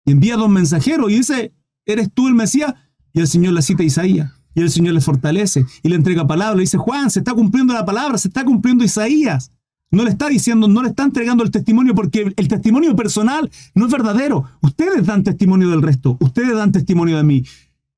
Y 0.05 0.13
envía 0.13 0.37
dos 0.37 0.51
mensajeros 0.51 1.11
y 1.11 1.17
dice, 1.17 1.55
¿eres 1.87 2.11
tú 2.13 2.29
el 2.29 2.35
Mesías? 2.35 2.75
Y 3.15 3.21
el 3.21 3.29
Señor 3.29 3.55
le 3.55 3.63
cita 3.63 3.83
a 3.83 3.87
Isaías. 3.87 4.33
Y 4.55 4.61
el 4.61 4.71
Señor 4.71 4.95
le 4.95 5.01
fortalece 5.01 5.65
y 5.83 5.89
le 5.89 5.97
entrega 5.97 6.27
palabra. 6.27 6.57
Le 6.57 6.63
dice, 6.63 6.77
Juan, 6.77 7.11
se 7.11 7.21
está 7.21 7.33
cumpliendo 7.33 7.73
la 7.73 7.85
palabra, 7.85 8.19
se 8.19 8.29
está 8.29 8.45
cumpliendo 8.45 8.85
Isaías. 8.85 9.51
No 9.91 10.05
le 10.05 10.11
está 10.11 10.29
diciendo, 10.29 10.69
no 10.69 10.83
le 10.83 10.89
está 10.89 11.05
entregando 11.05 11.45
el 11.45 11.51
testimonio 11.51 11.95
porque 11.95 12.33
el 12.37 12.49
testimonio 12.49 12.95
personal 12.97 13.51
no 13.75 13.87
es 13.87 13.93
verdadero. 13.93 14.45
Ustedes 14.61 15.07
dan 15.07 15.23
testimonio 15.23 15.71
del 15.71 15.83
resto, 15.83 16.17
ustedes 16.21 16.55
dan 16.57 16.73
testimonio 16.73 17.17
de 17.17 17.23
mí. 17.23 17.45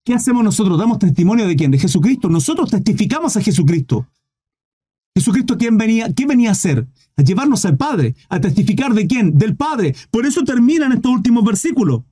¿Qué 0.04 0.14
hacemos 0.14 0.44
nosotros? 0.44 0.78
¿Damos 0.78 0.98
testimonio 0.98 1.46
de 1.46 1.56
quién? 1.56 1.70
De 1.70 1.78
Jesucristo. 1.78 2.28
Nosotros 2.28 2.70
testificamos 2.70 3.36
a 3.36 3.40
Jesucristo. 3.40 4.06
Jesucristo, 5.14 5.56
¿quién 5.56 5.78
venía, 5.78 6.12
¿qué 6.12 6.26
venía 6.26 6.50
a 6.50 6.52
hacer? 6.52 6.86
A 7.16 7.22
llevarnos 7.22 7.64
al 7.64 7.78
Padre, 7.78 8.14
a 8.28 8.38
testificar 8.38 8.92
de 8.92 9.06
quién? 9.06 9.38
Del 9.38 9.56
Padre. 9.56 9.96
Por 10.10 10.26
eso 10.26 10.44
terminan 10.44 10.92
estos 10.92 11.10
últimos 11.10 11.42
versículos. 11.44 12.02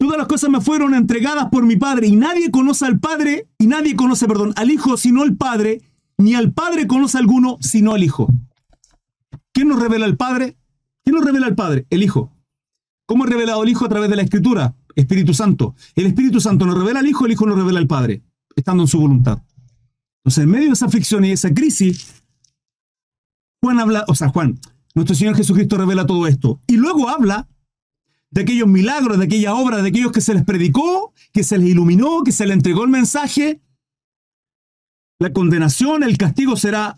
Todas 0.00 0.16
las 0.16 0.28
cosas 0.28 0.48
me 0.48 0.62
fueron 0.62 0.94
entregadas 0.94 1.50
por 1.50 1.66
mi 1.66 1.76
Padre 1.76 2.06
y 2.06 2.16
nadie 2.16 2.50
conoce 2.50 2.86
al 2.86 2.98
Padre 2.98 3.50
y 3.58 3.66
nadie 3.66 3.94
conoce, 3.94 4.26
perdón, 4.26 4.54
al 4.56 4.70
Hijo 4.70 4.96
sino 4.96 5.22
el 5.24 5.36
Padre, 5.36 5.82
ni 6.16 6.34
al 6.34 6.54
Padre 6.54 6.86
conoce 6.86 7.18
alguno 7.18 7.58
sino 7.60 7.94
el 7.94 8.04
Hijo. 8.04 8.26
¿Quién 9.52 9.68
nos 9.68 9.78
revela 9.78 10.06
el 10.06 10.16
Padre? 10.16 10.56
¿Quién 11.04 11.16
nos 11.16 11.24
revela 11.26 11.48
el 11.48 11.54
Padre? 11.54 11.86
El 11.90 12.02
Hijo. 12.02 12.32
¿Cómo 13.04 13.24
es 13.24 13.30
revelado 13.30 13.62
el 13.62 13.68
Hijo 13.68 13.84
a 13.84 13.90
través 13.90 14.08
de 14.08 14.16
la 14.16 14.22
Escritura? 14.22 14.74
Espíritu 14.96 15.34
Santo. 15.34 15.74
El 15.94 16.06
Espíritu 16.06 16.40
Santo 16.40 16.64
nos 16.64 16.78
revela 16.78 17.00
al 17.00 17.06
Hijo, 17.06 17.26
el 17.26 17.32
Hijo 17.32 17.44
nos 17.44 17.58
revela 17.58 17.78
al 17.78 17.86
Padre, 17.86 18.22
estando 18.56 18.84
en 18.84 18.88
su 18.88 18.98
voluntad. 18.98 19.42
Entonces, 20.24 20.44
en 20.44 20.50
medio 20.50 20.68
de 20.68 20.72
esa 20.72 20.86
aflicción 20.86 21.26
y 21.26 21.32
esa 21.32 21.52
crisis, 21.52 22.22
Juan 23.62 23.78
habla, 23.78 24.06
o 24.08 24.14
sea, 24.14 24.30
Juan, 24.30 24.58
nuestro 24.94 25.14
Señor 25.14 25.36
Jesucristo 25.36 25.76
revela 25.76 26.06
todo 26.06 26.26
esto. 26.26 26.58
Y 26.66 26.78
luego 26.78 27.10
habla 27.10 27.49
de 28.30 28.42
aquellos 28.42 28.68
milagros, 28.68 29.18
de 29.18 29.24
aquella 29.24 29.54
obra, 29.54 29.82
de 29.82 29.88
aquellos 29.88 30.12
que 30.12 30.20
se 30.20 30.34
les 30.34 30.44
predicó, 30.44 31.12
que 31.32 31.42
se 31.42 31.58
les 31.58 31.70
iluminó, 31.70 32.22
que 32.22 32.32
se 32.32 32.46
les 32.46 32.56
entregó 32.56 32.84
el 32.84 32.90
mensaje. 32.90 33.60
La 35.18 35.32
condenación, 35.32 36.02
el 36.02 36.16
castigo 36.16 36.56
será 36.56 36.96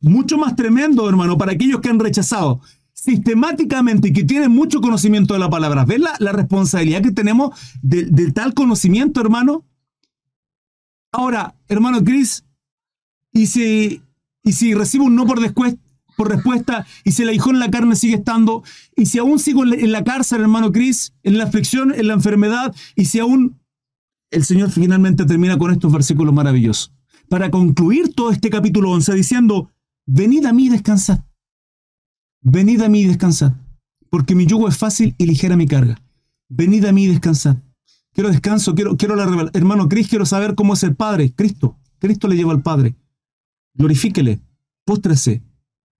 mucho 0.00 0.36
más 0.36 0.56
tremendo, 0.56 1.08
hermano, 1.08 1.38
para 1.38 1.52
aquellos 1.52 1.80
que 1.80 1.88
han 1.88 2.00
rechazado 2.00 2.60
sistemáticamente 2.92 4.08
y 4.08 4.12
que 4.12 4.24
tienen 4.24 4.52
mucho 4.52 4.80
conocimiento 4.80 5.34
de 5.34 5.40
la 5.40 5.50
palabra. 5.50 5.84
¿Ves 5.84 6.00
la, 6.18 6.32
responsabilidad 6.32 7.02
que 7.02 7.10
tenemos 7.10 7.58
de, 7.82 8.30
tal 8.32 8.54
conocimiento, 8.54 9.20
hermano? 9.20 9.64
Ahora, 11.10 11.56
hermano 11.68 12.04
Chris, 12.04 12.44
y 13.32 13.46
si, 13.46 14.02
y 14.44 14.52
si 14.52 14.74
recibo 14.74 15.04
un 15.04 15.16
no 15.16 15.26
por, 15.26 15.40
por 16.22 16.30
respuesta, 16.30 16.86
y 17.02 17.10
si 17.10 17.24
el 17.24 17.34
hijo 17.34 17.50
en 17.50 17.58
la 17.58 17.68
carne 17.68 17.96
sigue 17.96 18.14
estando, 18.14 18.62
y 18.96 19.06
si 19.06 19.18
aún 19.18 19.40
sigo 19.40 19.64
en 19.64 19.90
la, 19.90 20.04
cárcel, 20.04 20.42
hermano 20.42 20.70
Cris, 20.70 21.14
en 21.24 21.36
la 21.36 21.44
aflicción, 21.44 21.92
en 21.92 22.06
la 22.06 22.14
enfermedad, 22.14 22.72
y 22.94 23.06
si 23.06 23.18
aún 23.18 23.58
el 24.30 24.44
Señor 24.44 24.70
finalmente 24.70 25.24
termina 25.24 25.58
con 25.58 25.72
estos 25.72 25.92
versículos 25.92 26.32
maravillosos. 26.32 26.92
Para 27.28 27.50
concluir 27.50 28.14
todo 28.14 28.30
este 28.30 28.50
capítulo 28.50 28.92
11 28.92 29.14
diciendo, 29.14 29.72
venid 30.06 30.46
a 30.46 30.52
mí 30.52 30.66
y 30.66 30.68
descansad. 30.68 31.24
Venid 32.40 32.82
a 32.82 32.88
mí 32.88 33.00
y 33.00 33.06
descansad, 33.06 33.54
porque 34.08 34.36
mi 34.36 34.46
yugo 34.46 34.68
es 34.68 34.78
fácil 34.78 35.16
y 35.18 35.26
ligera 35.26 35.56
mi 35.56 35.66
carga. 35.66 36.00
Venid 36.48 36.84
a 36.84 36.92
mí 36.92 37.06
y 37.06 37.08
descansad. 37.08 37.56
Quiero 38.12 38.30
descanso, 38.30 38.76
quiero, 38.76 38.96
quiero 38.96 39.16
la 39.16 39.24
revelación. 39.24 39.60
Hermano 39.60 39.88
Cris, 39.88 40.06
quiero 40.06 40.24
saber 40.24 40.54
cómo 40.54 40.74
es 40.74 40.84
el 40.84 40.94
Padre. 40.94 41.32
Cristo. 41.34 41.80
Cristo 41.98 42.28
le 42.28 42.36
lleva 42.36 42.52
al 42.52 42.62
Padre. 42.62 42.94
Glorifíquele. 43.74 44.40
Póstrese. 44.84 45.42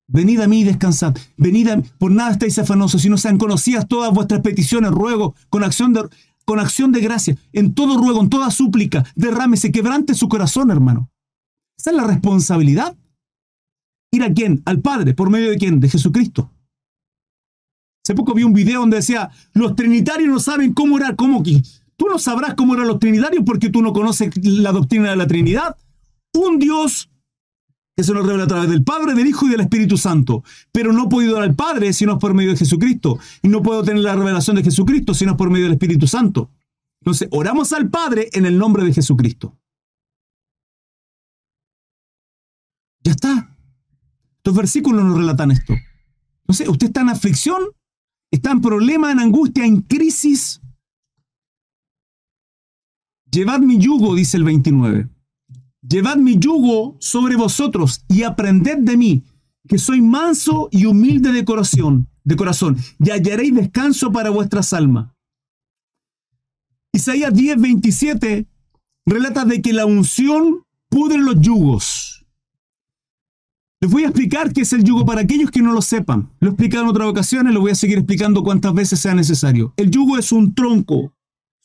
Venid 0.09 0.41
a 0.41 0.49
mí 0.49 0.61
y 0.61 0.65
descansad. 0.65 1.17
Venid 1.37 1.69
a 1.69 1.77
mí. 1.77 1.85
Por 1.99 2.11
nada 2.11 2.33
estáis 2.33 2.59
afanosos, 2.59 3.03
si 3.03 3.09
no 3.09 3.17
sean 3.17 3.39
conocidas 3.39 3.89
todas 3.89 4.13
vuestras 4.13 4.41
peticiones, 4.41 4.91
ruego, 4.91 5.35
con 5.49 5.65
acción 5.65 5.93
de, 5.93 6.09
con 6.45 6.59
acción 6.61 6.93
de 6.93 7.01
gracia, 7.01 7.37
en 7.53 7.75
todo 7.75 7.99
ruego, 7.99 8.21
en 8.21 8.29
toda 8.29 8.51
súplica, 8.51 9.05
derrámese, 9.15 9.73
quebrante 9.73 10.15
su 10.15 10.29
corazón, 10.29 10.71
hermano. 10.71 11.11
Esa 11.79 11.91
es 11.91 11.97
la 11.97 12.07
responsabilidad. 12.07 12.97
¿Ir 14.13 14.23
a 14.23 14.33
quién? 14.33 14.63
Al 14.67 14.81
Padre. 14.81 15.15
¿Por 15.15 15.31
medio 15.31 15.51
de 15.51 15.57
quién? 15.57 15.81
De 15.81 15.89
Jesucristo. 15.89 16.53
Hace 18.05 18.15
poco 18.15 18.35
vi 18.35 18.43
un 18.43 18.53
video 18.53 18.81
donde 18.81 18.97
decía, 18.97 19.31
los 19.55 19.77
trinitarios 19.77 20.29
no 20.29 20.41
saben 20.41 20.75
cómo 20.75 20.97
orar, 20.97 21.15
cómo 21.17 21.43
que 21.43 21.63
tú 21.97 22.07
no 22.09 22.19
sabrás 22.19 22.55
cómo 22.55 22.75
eran 22.75 22.89
los 22.89 22.99
trinitarios 22.99 23.45
porque 23.47 23.71
tú 23.71 23.81
no 23.81 23.93
conoces 23.93 24.31
la 24.45 24.73
doctrina 24.73 25.11
de 25.11 25.17
la 25.17 25.27
Trinidad. 25.27 25.77
Un 26.35 26.59
Dios 26.59 27.11
que 27.97 28.05
se 28.05 28.13
nos 28.15 28.25
revela 28.25 28.45
a 28.45 28.49
través 28.49 28.71
del 28.71 28.85
Padre, 28.85 29.15
del 29.15 29.27
Hijo 29.27 29.47
y 29.47 29.51
del 29.51 29.61
Espíritu 29.61 29.97
Santo. 29.97 30.43
Pero 30.73 30.93
no 30.93 31.09
puedo 31.09 31.31
ir 31.31 31.37
al 31.37 31.55
Padre 31.55 31.93
si 31.93 32.07
no 32.07 32.15
es 32.15 32.19
por 32.19 32.35
medio 32.35 32.51
de 32.51 32.57
Jesucristo. 32.57 33.19
Y 33.43 33.49
no 33.49 33.63
puedo 33.63 33.83
tener 33.83 34.03
la 34.03 34.17
revelación 34.17 34.57
de 34.57 34.63
Jesucristo 34.63 35.15
si 35.15 35.27
no 35.27 35.33
es 35.33 35.37
por 35.37 35.51
medio 35.51 35.65
del 35.65 35.75
Espíritu 35.75 36.07
Santo. 36.07 36.51
Entonces, 37.03 37.29
oramos 37.33 37.73
al 37.73 37.91
Padre 37.91 38.29
en 38.33 38.47
el 38.47 38.57
nombre 38.57 38.85
de 38.85 38.95
Jesucristo. 38.95 39.59
Ya 43.05 43.13
está. 43.13 43.57
Estos 44.37 44.55
versículos 44.55 45.05
nos 45.05 45.19
relatan 45.19 45.51
esto. 45.51 45.75
Entonces, 46.43 46.69
usted 46.69 46.87
está 46.89 47.03
en 47.03 47.09
aflicción, 47.11 47.63
está 48.31 48.53
en 48.53 48.61
problema, 48.61 49.13
en 49.13 49.21
angustia, 49.21 49.67
en 49.67 49.83
crisis. 49.83 50.61
Llevad 53.31 53.61
mi 53.61 53.79
yugo, 53.79 54.15
dice 54.15 54.37
el 54.37 54.45
29. 54.45 55.09
Llevad 55.89 56.17
mi 56.17 56.39
yugo 56.39 56.97
sobre 57.01 57.35
vosotros 57.35 58.05
y 58.09 58.23
aprended 58.23 58.79
de 58.79 58.97
mí, 58.97 59.25
que 59.69 59.79
soy 59.79 60.01
manso 60.01 60.69
y 60.71 60.87
humilde 60.87 61.33
de 61.33 61.45
corazón, 61.45 62.09
de 62.23 62.37
corazón, 62.37 62.77
y 63.01 63.11
hallaréis 63.11 63.55
descanso 63.55 64.13
para 64.13 64.31
vuestras 64.31 64.73
almas. 64.73 65.13
Isaías 66.93 67.35
10, 67.35 67.61
27 67.61 68.47
relata 69.07 69.45
de 69.45 69.61
que 69.61 69.73
la 69.73 69.85
unción 69.85 70.65
pudre 70.89 71.19
los 71.19 71.41
yugos. 71.41 72.27
Les 73.81 73.91
voy 73.91 74.05
a 74.05 74.09
explicar 74.09 74.53
qué 74.53 74.61
es 74.61 74.73
el 74.73 74.85
yugo 74.85 75.05
para 75.05 75.23
aquellos 75.23 75.51
que 75.51 75.63
no 75.63 75.73
lo 75.73 75.83
sepan. 75.83 76.31
Lo 76.39 76.49
he 76.49 76.51
explicado 76.53 76.85
en 76.85 76.91
otras 76.91 77.09
ocasiones, 77.09 77.53
lo 77.53 77.61
voy 77.61 77.73
a 77.73 77.75
seguir 77.75 77.99
explicando 77.99 78.45
cuantas 78.45 78.73
veces 78.73 79.01
sea 79.01 79.15
necesario. 79.15 79.75
El 79.77 79.91
yugo 79.91 80.17
es 80.17 80.31
un 80.31 80.55
tronco, 80.55 81.13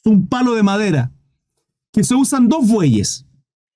un 0.06 0.28
palo 0.28 0.56
de 0.56 0.64
madera, 0.64 1.12
que 1.94 2.04
se 2.04 2.16
usan 2.16 2.50
dos 2.50 2.68
bueyes 2.68 3.27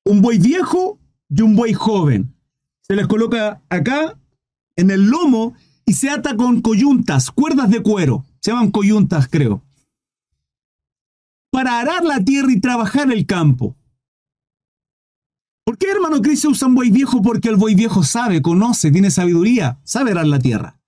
un 0.05 0.21
buey 0.21 0.39
viejo 0.39 0.99
y 1.29 1.41
un 1.41 1.55
buey 1.55 1.73
joven. 1.73 2.35
Se 2.81 2.95
les 2.95 3.07
coloca 3.07 3.61
acá 3.69 4.17
en 4.75 4.91
el 4.91 5.05
lomo 5.05 5.53
y 5.85 5.93
se 5.93 6.09
ata 6.09 6.35
con 6.35 6.61
coyuntas, 6.61 7.31
cuerdas 7.31 7.69
de 7.69 7.81
cuero. 7.81 8.25
Se 8.39 8.51
llaman 8.51 8.71
coyuntas, 8.71 9.27
creo. 9.27 9.63
Para 11.51 11.79
arar 11.79 12.03
la 12.03 12.23
tierra 12.23 12.51
y 12.51 12.59
trabajar 12.59 13.11
el 13.11 13.25
campo. 13.25 13.75
¿Por 15.63 15.77
qué, 15.77 15.91
hermano 15.91 16.21
Cristo, 16.21 16.49
usa 16.49 16.67
un 16.67 16.75
buey 16.75 16.89
viejo? 16.89 17.21
Porque 17.21 17.49
el 17.49 17.55
buey 17.55 17.75
viejo 17.75 18.03
sabe, 18.03 18.41
conoce, 18.41 18.91
tiene 18.91 19.11
sabiduría, 19.11 19.79
sabe 19.83 20.11
arar 20.11 20.27
la 20.27 20.39
tierra. 20.39 20.79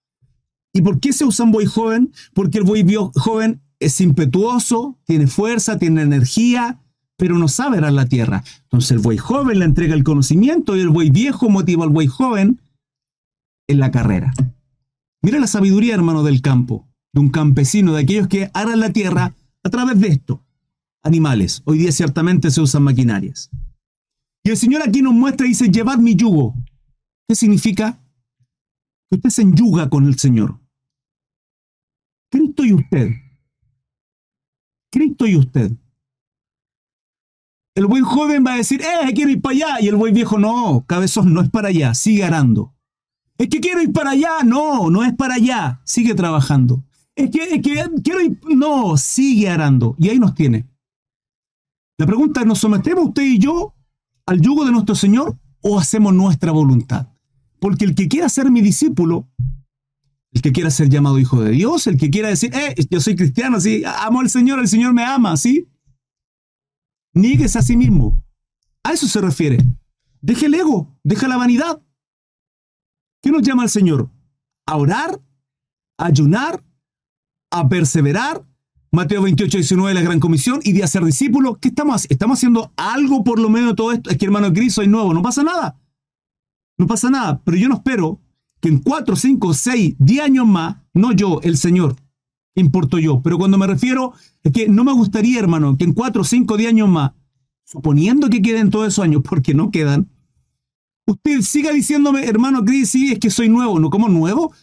¿Y 0.74 0.82
por 0.82 1.00
qué 1.00 1.14
se 1.14 1.26
usa 1.26 1.46
un 1.46 1.52
buey 1.52 1.68
joven? 1.68 2.12
Porque 2.34 2.58
el 2.58 2.64
buey 2.64 2.84
joven 3.16 3.62
es 3.80 4.02
impetuoso, 4.02 4.98
tiene 5.06 5.28
fuerza, 5.28 5.78
tiene 5.78 6.02
energía, 6.02 6.83
pero 7.24 7.38
no 7.38 7.48
sabe 7.48 7.78
arar 7.78 7.94
la 7.94 8.06
tierra. 8.06 8.44
Entonces 8.64 8.92
el 8.92 9.00
buey 9.00 9.18
joven 9.18 9.60
le 9.60 9.64
entrega 9.64 9.96
el 9.96 10.04
conocimiento 10.04 10.76
y 10.76 10.82
el 10.82 10.90
buey 10.90 11.10
viejo 11.10 11.50
motiva 11.50 11.86
al 11.86 11.90
buey 11.90 12.06
joven 12.06 12.60
en 13.70 13.80
la 13.80 13.92
carrera. 13.92 14.34
Mira 15.22 15.40
la 15.40 15.48
sabiduría, 15.48 15.94
hermano, 15.94 16.24
del 16.24 16.42
campo, 16.42 16.86
de 17.14 17.22
un 17.22 17.30
campesino, 17.30 17.94
de 17.94 18.02
aquellos 18.02 18.28
que 18.28 18.52
aran 18.54 18.82
la 18.82 18.90
tierra 18.90 19.36
a 19.64 19.70
través 19.70 20.02
de 20.02 20.10
esto. 20.10 20.44
Animales. 21.02 21.62
Hoy 21.64 21.78
día 21.78 21.94
ciertamente 21.94 22.52
se 22.52 22.60
usan 22.60 22.84
maquinarias. 22.84 23.50
Y 24.44 24.50
el 24.50 24.58
Señor 24.58 24.82
aquí 24.86 25.02
nos 25.02 25.14
muestra 25.14 25.46
y 25.46 25.52
dice, 25.52 25.70
llevad 25.70 26.00
mi 26.00 26.18
yugo. 26.18 26.54
¿Qué 27.26 27.36
significa? 27.36 28.04
Que 29.10 29.16
usted 29.16 29.30
se 29.30 29.44
enyuga 29.44 29.90
con 29.90 30.08
el 30.08 30.20
Señor. 30.20 30.60
Cristo 32.30 32.66
y 32.66 32.74
usted. 32.74 33.12
Cristo 34.92 35.26
y 35.26 35.38
usted. 35.38 35.72
El 37.76 37.88
buen 37.88 38.04
joven 38.04 38.44
va 38.46 38.54
a 38.54 38.58
decir, 38.58 38.82
eh, 38.82 39.14
quiero 39.14 39.32
ir 39.32 39.42
para 39.42 39.56
allá. 39.56 39.82
Y 39.82 39.88
el 39.88 39.96
buen 39.96 40.14
viejo, 40.14 40.38
no, 40.38 40.86
cabezón, 40.88 41.34
no 41.34 41.42
es 41.42 41.50
para 41.50 41.70
allá, 41.70 41.94
sigue 41.94 42.24
arando. 42.24 42.76
Es 43.38 43.50
que 43.50 43.60
quiero 43.60 43.82
ir 43.82 43.92
para 43.92 44.12
allá, 44.12 44.44
no, 44.46 44.92
no 44.92 45.04
es 45.04 45.14
para 45.14 45.36
allá, 45.36 45.82
sigue 45.84 46.14
trabajando. 46.14 46.84
Es 47.16 47.32
que, 47.32 47.44
es 47.44 47.62
que 47.62 47.90
quiero 48.04 48.22
ir, 48.22 48.40
no, 48.56 48.96
sigue 48.98 49.50
arando. 49.50 49.96
Y 49.98 50.10
ahí 50.10 50.20
nos 50.20 50.36
tiene. 50.36 50.68
La 51.98 52.06
pregunta 52.06 52.42
es, 52.42 52.46
¿nos 52.46 52.60
sometemos 52.60 53.08
usted 53.08 53.24
y 53.24 53.40
yo 53.40 53.74
al 54.26 54.40
yugo 54.40 54.66
de 54.66 54.72
nuestro 54.72 54.96
Señor 54.96 55.38
o 55.62 55.80
hacemos 55.80 56.14
nuestra 56.14 56.52
voluntad? 56.52 57.08
Porque 57.60 57.86
el 57.86 57.96
que 57.96 58.08
quiera 58.08 58.30
ser 58.30 58.52
mi 58.52 58.62
discípulo, 58.62 59.28
el 60.32 60.42
que 60.42 60.52
quiera 60.52 60.70
ser 60.70 60.90
llamado 60.90 61.20
hijo 61.20 61.42
de 61.42 61.52
Dios, 61.52 61.88
el 61.88 61.98
que 61.98 62.10
quiera 62.10 62.30
decir, 62.30 62.54
eh, 62.54 62.76
yo 62.90 63.00
soy 63.00 63.16
cristiano, 63.16 63.60
sí, 63.60 63.84
amo 63.86 64.20
al 64.20 64.30
Señor, 64.30 64.60
el 64.60 64.68
Señor 64.68 64.94
me 64.94 65.04
ama, 65.04 65.38
sí, 65.38 65.68
Niegues 67.14 67.56
a 67.56 67.62
sí 67.62 67.78
mismo. 67.78 68.24
A 68.84 68.92
eso 68.92 69.08
se 69.08 69.22
refiere. 69.22 69.58
Deje 70.22 70.48
el 70.48 70.56
ego, 70.56 70.96
deja 71.04 71.28
la 71.28 71.38
vanidad. 71.38 71.82
¿Qué 73.22 73.32
nos 73.32 73.42
llama 73.42 73.64
el 73.64 73.70
Señor? 73.70 74.10
A 74.66 74.78
orar, 74.78 75.22
a 75.98 76.06
ayunar, 76.06 76.64
a 77.52 77.70
perseverar. 77.70 78.46
Mateo 78.92 79.24
28, 79.24 79.58
19, 79.58 79.94
la 79.94 80.02
gran 80.02 80.20
comisión, 80.20 80.60
y 80.64 80.74
de 80.74 80.84
hacer 80.84 81.04
discípulos. 81.04 81.58
¿Qué 81.60 81.70
estamos 81.70 82.06
Estamos 82.10 82.38
haciendo 82.38 82.72
algo 82.76 83.24
por 83.24 83.40
lo 83.40 83.50
menos 83.50 83.70
de 83.70 83.76
todo 83.76 83.92
esto. 83.92 84.10
Es 84.10 84.18
que 84.18 84.26
hermano 84.26 84.54
Cristo 84.54 84.82
soy 84.82 84.88
nuevo, 84.88 85.14
no 85.14 85.22
pasa 85.22 85.44
nada. 85.44 85.80
No 86.78 86.88
pasa 86.88 87.10
nada, 87.10 87.42
pero 87.44 87.58
yo 87.58 87.70
no 87.70 87.76
espero 87.76 88.20
que 88.60 88.70
en 88.70 88.80
4, 88.80 89.16
5, 89.16 89.54
6, 89.54 89.96
10 90.00 90.24
años 90.24 90.48
más, 90.48 90.78
no 90.94 91.12
yo, 91.12 91.40
el 91.44 91.58
Señor, 91.58 91.96
importo 92.62 93.00
yo, 93.00 93.22
pero 93.22 93.38
cuando 93.38 93.58
me 93.58 93.68
refiero 93.68 94.14
es 94.44 94.52
que 94.52 94.68
no 94.68 94.84
me 94.84 94.94
gustaría, 94.94 95.40
hermano, 95.40 95.78
que 95.78 95.86
en 95.86 95.94
4, 95.94 96.24
5, 96.24 96.58
10 96.58 96.70
años 96.70 96.90
más, 96.90 97.12
suponiendo 97.66 98.30
que 98.30 98.42
queden 98.42 98.70
todos 98.70 98.88
esos 98.88 99.04
años, 99.04 99.22
porque 99.28 99.54
no 99.54 99.72
quedan, 99.72 100.10
usted 101.06 101.42
siga 101.42 101.72
diciéndome, 101.72 102.26
hermano 102.26 102.64
Cris, 102.64 102.90
sí, 102.90 103.12
es 103.12 103.20
que 103.20 103.30
soy 103.30 103.50
nuevo, 103.50 103.80
¿no? 103.80 103.90
como 103.90 104.10
nuevo? 104.10 104.54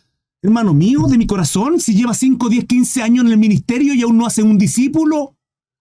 Hermano 0.42 0.72
mío, 0.72 1.02
de 1.08 1.18
mi 1.18 1.26
corazón, 1.26 1.80
si 1.80 1.94
lleva 1.94 2.14
5, 2.14 2.48
10, 2.48 2.64
15 2.64 3.02
años 3.02 3.24
en 3.26 3.32
el 3.32 3.38
ministerio 3.38 3.92
y 3.92 4.02
aún 4.02 4.16
no 4.16 4.26
hace 4.26 4.42
un 4.42 4.56
discípulo, 4.56 5.36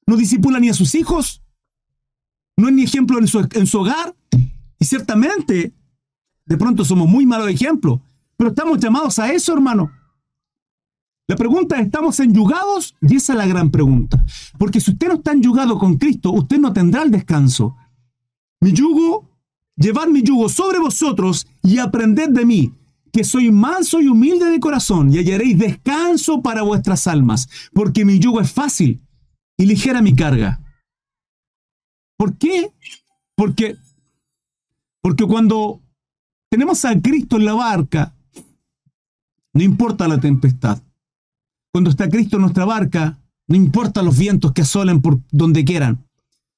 no 0.06 0.18
disipula 0.18 0.60
ni 0.60 0.70
a 0.70 0.74
sus 0.74 0.96
hijos, 0.96 1.44
no 2.58 2.68
es 2.68 2.74
ni 2.74 2.84
ejemplo 2.84 3.20
en 3.20 3.28
su, 3.28 3.48
en 3.52 3.68
su 3.68 3.80
hogar, 3.80 4.16
y 4.80 4.86
ciertamente, 4.86 5.74
de 6.46 6.58
pronto 6.58 6.84
somos 6.84 7.08
muy 7.08 7.26
malos 7.26 7.50
ejemplos, 7.50 8.02
pero 8.36 8.50
estamos 8.50 8.80
llamados 8.80 9.20
a 9.20 9.32
eso, 9.32 9.54
hermano. 9.54 9.92
La 11.30 11.36
pregunta 11.36 11.76
es, 11.76 11.86
¿estamos 11.86 12.20
enyugados? 12.20 12.96
Y 13.02 13.18
esa 13.18 13.34
es 13.34 13.38
la 13.38 13.46
gran 13.46 13.70
pregunta. 13.70 14.26
Porque 14.58 14.82
si 14.82 14.90
usted 14.90 15.10
no 15.10 15.14
está 15.14 15.34
enyugado 15.34 15.78
con 15.78 15.96
Cristo, 15.98 16.32
usted 16.32 16.58
no 16.58 16.74
tendrá 16.74 17.04
el 17.04 17.12
descanso. 17.12 17.78
Mi 18.60 18.74
yugo, 18.74 19.30
llevad 19.76 20.08
mi 20.08 20.24
yugo 20.24 20.50
sobre 20.50 20.80
vosotros 20.80 21.46
y 21.62 21.78
aprended 21.78 22.30
de 22.30 22.48
mí, 22.48 22.74
que 23.14 23.24
soy 23.24 23.52
manso 23.52 24.02
y 24.02 24.08
humilde 24.08 24.46
de 24.46 24.60
corazón, 24.60 25.14
y 25.14 25.20
hallaréis 25.20 25.60
descanso 25.60 26.42
para 26.42 26.64
vuestras 26.64 27.06
almas, 27.06 27.48
porque 27.74 28.06
mi 28.06 28.18
yugo 28.18 28.42
es 28.42 28.52
fácil 28.52 29.00
y 29.56 29.68
ligera 29.68 30.02
mi 30.02 30.16
carga. 30.16 30.60
¿Por 32.18 32.40
qué? 32.40 32.72
Porque, 33.36 33.78
porque 35.00 35.26
cuando 35.26 35.80
tenemos 36.50 36.84
a 36.86 37.00
Cristo 37.00 37.38
en 37.38 37.46
la 37.46 37.54
barca, 37.54 38.16
no 39.54 39.62
importa 39.62 40.08
la 40.08 40.20
tempestad. 40.20 40.82
Cuando 41.72 41.90
está 41.90 42.10
Cristo 42.10 42.38
en 42.38 42.42
nuestra 42.42 42.66
barca, 42.66 43.20
no 43.48 43.56
importa 43.56 44.02
los 44.02 44.18
vientos 44.18 44.54
que 44.54 44.62
asolen 44.64 45.02
por 45.02 45.20
donde 45.32 45.64
quieran. 45.64 46.06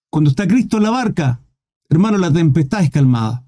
Cuando 0.09 0.29
está 0.29 0.47
Cristo 0.47 0.77
en 0.77 0.83
la 0.83 0.89
barca, 0.89 1.41
hermano, 1.89 2.17
la 2.17 2.31
tempestad 2.31 2.83
es 2.83 2.89
calmada. 2.89 3.45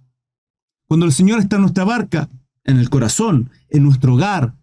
Cuando 0.87 1.05
el 1.05 1.13
Señor 1.13 1.39
está 1.39 1.55
en 1.55 1.63
nuestra 1.63 1.85
barca, 1.85 2.29
en 2.65 2.77
el 2.77 2.89
corazón, 2.89 3.49
en 3.69 3.83
nuestro 3.83 4.13
hogar, 4.15 4.55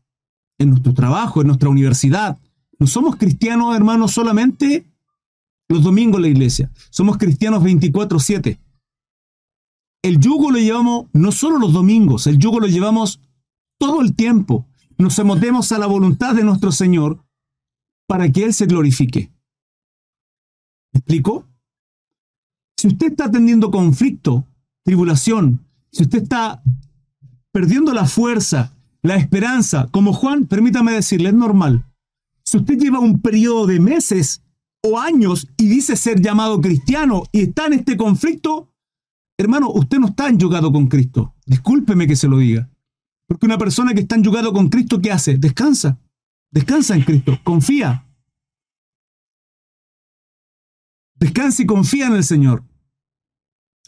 en 0.58 0.70
nuestro 0.70 0.94
trabajo, 0.94 1.40
en 1.40 1.48
nuestra 1.48 1.68
universidad, 1.68 2.38
no 2.78 2.86
somos 2.86 3.16
cristianos, 3.16 3.74
hermanos, 3.76 4.12
solamente 4.12 4.86
los 5.68 5.82
domingos 5.82 6.18
en 6.18 6.22
la 6.22 6.28
iglesia. 6.28 6.70
Somos 6.90 7.18
cristianos 7.18 7.62
24/7. 7.62 8.58
El 10.02 10.18
yugo 10.18 10.50
lo 10.50 10.58
llevamos 10.58 11.06
no 11.12 11.32
solo 11.32 11.58
los 11.58 11.72
domingos, 11.72 12.26
el 12.26 12.38
yugo 12.38 12.60
lo 12.60 12.66
llevamos 12.66 13.20
todo 13.78 14.00
el 14.00 14.14
tiempo 14.14 14.66
nos 15.00 15.14
sometemos 15.14 15.72
a 15.72 15.78
la 15.78 15.86
voluntad 15.86 16.34
de 16.34 16.44
nuestro 16.44 16.72
Señor 16.72 17.24
para 18.06 18.30
que 18.30 18.44
Él 18.44 18.54
se 18.54 18.66
glorifique. 18.66 19.32
¿Me 20.92 20.98
explico? 20.98 21.46
Si 22.76 22.88
usted 22.88 23.12
está 23.12 23.30
teniendo 23.30 23.70
conflicto, 23.70 24.46
tribulación, 24.84 25.64
si 25.92 26.02
usted 26.02 26.22
está 26.22 26.62
perdiendo 27.52 27.92
la 27.92 28.06
fuerza, 28.06 28.74
la 29.02 29.16
esperanza, 29.16 29.88
como 29.90 30.12
Juan, 30.12 30.46
permítame 30.46 30.92
decirle, 30.92 31.28
es 31.28 31.34
normal. 31.34 31.84
Si 32.44 32.56
usted 32.56 32.78
lleva 32.78 32.98
un 32.98 33.20
periodo 33.20 33.66
de 33.66 33.80
meses 33.80 34.42
o 34.82 34.98
años 34.98 35.48
y 35.56 35.68
dice 35.68 35.96
ser 35.96 36.20
llamado 36.20 36.60
cristiano 36.60 37.24
y 37.32 37.42
está 37.42 37.66
en 37.66 37.74
este 37.74 37.96
conflicto, 37.96 38.72
hermano, 39.38 39.70
usted 39.70 39.98
no 39.98 40.08
está 40.08 40.28
enyugado 40.28 40.72
con 40.72 40.88
Cristo. 40.88 41.34
Discúlpeme 41.46 42.06
que 42.06 42.16
se 42.16 42.28
lo 42.28 42.38
diga. 42.38 42.68
Porque 43.30 43.46
una 43.46 43.58
persona 43.58 43.94
que 43.94 44.00
está 44.00 44.16
enyugado 44.16 44.52
con 44.52 44.68
Cristo, 44.68 45.00
¿qué 45.00 45.12
hace? 45.12 45.38
Descansa. 45.38 46.00
Descansa 46.50 46.96
en 46.96 47.02
Cristo. 47.02 47.38
Confía. 47.44 48.04
Descansa 51.14 51.62
y 51.62 51.66
confía 51.66 52.08
en 52.08 52.14
el 52.14 52.24
Señor. 52.24 52.64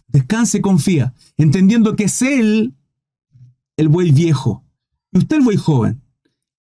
Descansa 0.07 0.59
y 0.59 0.61
confía, 0.61 1.13
entendiendo 1.37 1.97
que 1.97 2.05
es 2.05 2.23
Él 2.23 2.77
el 3.77 3.89
buey 3.89 4.13
viejo. 4.13 4.65
Y 5.11 5.19
usted 5.19 5.39
el 5.39 5.43
buey 5.43 5.57
joven. 5.57 6.01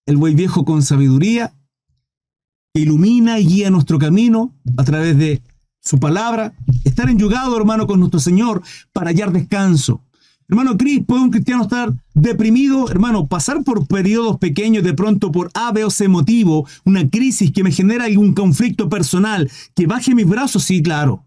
El 0.07 0.17
buey 0.17 0.37
viejo 0.37 0.65
con 0.65 0.85
sabiduría, 0.85 1.53
que 2.73 2.83
ilumina 2.83 3.41
y 3.41 3.47
guía 3.47 3.71
nuestro 3.71 3.99
camino 3.99 4.55
a 4.77 4.85
través 4.85 5.19
de 5.19 5.43
su 5.81 5.99
palabra. 5.99 6.55
Estar 6.85 7.11
enyugado, 7.11 7.57
hermano, 7.57 7.89
con 7.89 7.99
nuestro 7.99 8.21
Señor 8.21 8.63
para 8.93 9.11
hallar 9.11 9.33
descanso. 9.33 10.05
Hermano 10.51 10.79
Cris, 10.79 11.05
¿puede 11.05 11.23
un 11.23 11.31
cristiano 11.31 11.65
estar 11.65 11.93
deprimido? 12.15 12.91
Hermano, 12.91 13.27
pasar 13.27 13.63
por 13.65 13.87
periodos 13.87 14.39
pequeños 14.39 14.83
de 14.83 14.95
pronto 14.95 15.31
por 15.31 15.51
A, 15.53 15.73
B 15.73 15.85
o 15.85 15.91
C 15.91 16.09
motivo, 16.09 16.67
una 16.87 17.09
crisis 17.09 17.53
que 17.53 17.63
me 17.63 17.71
genera 17.71 18.07
algún 18.07 18.33
conflicto 18.33 18.89
personal, 18.89 19.51
que 19.75 19.87
baje 19.87 20.15
mis 20.15 20.27
brazos, 20.27 20.65
sí, 20.65 20.83
claro. 20.83 21.27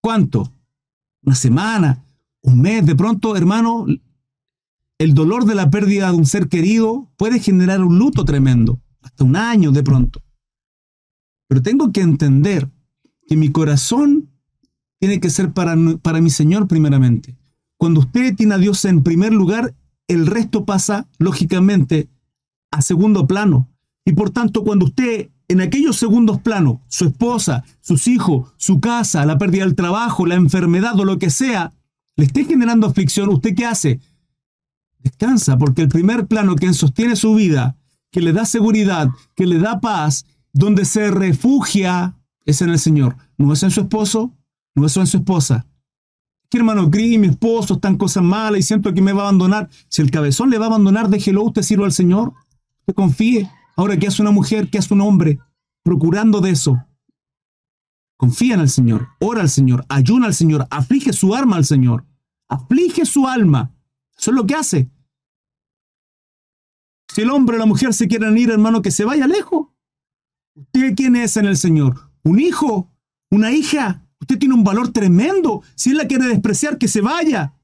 ¿Cuánto? 0.00 0.50
¿Una 1.22 1.34
semana? 1.34 2.06
¿Un 2.40 2.62
mes? 2.62 2.86
De 2.86 2.96
pronto, 2.96 3.36
hermano, 3.36 3.86
el 4.98 5.14
dolor 5.14 5.44
de 5.44 5.54
la 5.54 5.68
pérdida 5.68 6.10
de 6.10 6.16
un 6.16 6.24
ser 6.24 6.48
querido 6.48 7.12
puede 7.18 7.38
generar 7.38 7.84
un 7.84 7.98
luto 7.98 8.24
tremendo, 8.24 8.80
hasta 9.02 9.24
un 9.24 9.36
año 9.36 9.72
de 9.72 9.82
pronto. 9.82 10.22
Pero 11.48 11.60
tengo 11.60 11.92
que 11.92 12.00
entender 12.00 12.70
que 13.28 13.36
mi 13.36 13.52
corazón 13.52 14.30
tiene 14.98 15.20
que 15.20 15.28
ser 15.28 15.52
para, 15.52 15.76
para 16.00 16.22
mi 16.22 16.30
Señor 16.30 16.66
primeramente. 16.66 17.36
Cuando 17.82 17.98
usted 17.98 18.36
tiene 18.36 18.54
a 18.54 18.58
Dios 18.58 18.84
en 18.84 19.02
primer 19.02 19.32
lugar, 19.32 19.74
el 20.06 20.28
resto 20.28 20.64
pasa, 20.64 21.08
lógicamente, 21.18 22.08
a 22.70 22.80
segundo 22.80 23.26
plano. 23.26 23.68
Y 24.04 24.12
por 24.12 24.30
tanto, 24.30 24.62
cuando 24.62 24.84
usted 24.84 25.30
en 25.48 25.60
aquellos 25.60 25.96
segundos 25.96 26.40
planos, 26.40 26.76
su 26.86 27.06
esposa, 27.06 27.64
sus 27.80 28.06
hijos, 28.06 28.52
su 28.56 28.78
casa, 28.78 29.26
la 29.26 29.36
pérdida 29.36 29.64
del 29.64 29.74
trabajo, 29.74 30.26
la 30.26 30.36
enfermedad 30.36 30.96
o 31.00 31.04
lo 31.04 31.18
que 31.18 31.28
sea, 31.28 31.72
le 32.14 32.26
esté 32.26 32.44
generando 32.44 32.86
aflicción, 32.86 33.30
¿usted 33.30 33.52
qué 33.52 33.66
hace? 33.66 33.98
Descansa, 35.00 35.58
porque 35.58 35.82
el 35.82 35.88
primer 35.88 36.28
plano 36.28 36.54
que 36.54 36.72
sostiene 36.74 37.16
su 37.16 37.34
vida, 37.34 37.74
que 38.12 38.20
le 38.20 38.32
da 38.32 38.44
seguridad, 38.44 39.10
que 39.34 39.48
le 39.48 39.58
da 39.58 39.80
paz, 39.80 40.24
donde 40.52 40.84
se 40.84 41.10
refugia, 41.10 42.14
es 42.44 42.62
en 42.62 42.70
el 42.70 42.78
Señor. 42.78 43.16
No 43.38 43.52
es 43.52 43.64
en 43.64 43.72
su 43.72 43.80
esposo, 43.80 44.32
no 44.76 44.86
es 44.86 44.96
en 44.96 45.08
su 45.08 45.16
esposa, 45.16 45.66
que 46.52 46.58
hermano 46.58 46.90
Gris, 46.90 47.18
mi 47.18 47.28
esposo, 47.28 47.74
están 47.74 47.96
cosas 47.96 48.22
malas 48.22 48.60
y 48.60 48.62
siento 48.62 48.92
que 48.92 49.00
me 49.00 49.14
va 49.14 49.22
a 49.22 49.28
abandonar. 49.28 49.70
Si 49.88 50.02
el 50.02 50.10
cabezón 50.10 50.50
le 50.50 50.58
va 50.58 50.66
a 50.66 50.68
abandonar, 50.68 51.08
déjelo, 51.08 51.44
usted 51.44 51.62
sirva 51.62 51.86
al 51.86 51.92
Señor. 51.92 52.34
Usted 52.80 52.94
confíe. 52.94 53.50
Ahora, 53.74 53.96
¿qué 53.96 54.08
hace 54.08 54.20
una 54.20 54.32
mujer? 54.32 54.68
¿Qué 54.68 54.76
hace 54.76 54.92
un 54.92 55.00
hombre? 55.00 55.38
Procurando 55.82 56.42
de 56.42 56.50
eso. 56.50 56.84
Confía 58.18 58.52
en 58.52 58.60
el 58.60 58.68
Señor, 58.68 59.08
ora 59.18 59.40
al 59.40 59.48
Señor, 59.48 59.86
ayuna 59.88 60.26
al 60.26 60.34
Señor, 60.34 60.66
aflige 60.68 61.14
su 61.14 61.34
alma 61.34 61.56
al 61.56 61.64
Señor. 61.64 62.04
Aflige 62.48 63.06
su 63.06 63.26
alma. 63.26 63.74
Eso 64.18 64.30
es 64.30 64.36
lo 64.36 64.46
que 64.46 64.54
hace. 64.54 64.90
Si 67.08 67.22
el 67.22 67.30
hombre 67.30 67.56
o 67.56 67.60
la 67.60 67.66
mujer 67.66 67.94
se 67.94 68.08
quieren 68.08 68.36
ir, 68.36 68.50
hermano, 68.50 68.82
que 68.82 68.90
se 68.90 69.06
vaya 69.06 69.26
lejos. 69.26 69.68
¿Usted 70.54 70.94
quién 70.96 71.16
es 71.16 71.38
en 71.38 71.46
el 71.46 71.56
Señor? 71.56 72.10
¿Un 72.24 72.38
hijo? 72.40 72.92
¿Una 73.30 73.52
hija? 73.52 74.01
Usted 74.22 74.38
tiene 74.38 74.54
un 74.54 74.62
valor 74.62 74.92
tremendo. 74.92 75.62
Si 75.74 75.90
él 75.90 75.96
la 75.96 76.06
quiere 76.06 76.26
despreciar, 76.26 76.78
que 76.78 76.86
se 76.86 77.00
vaya. 77.00 77.54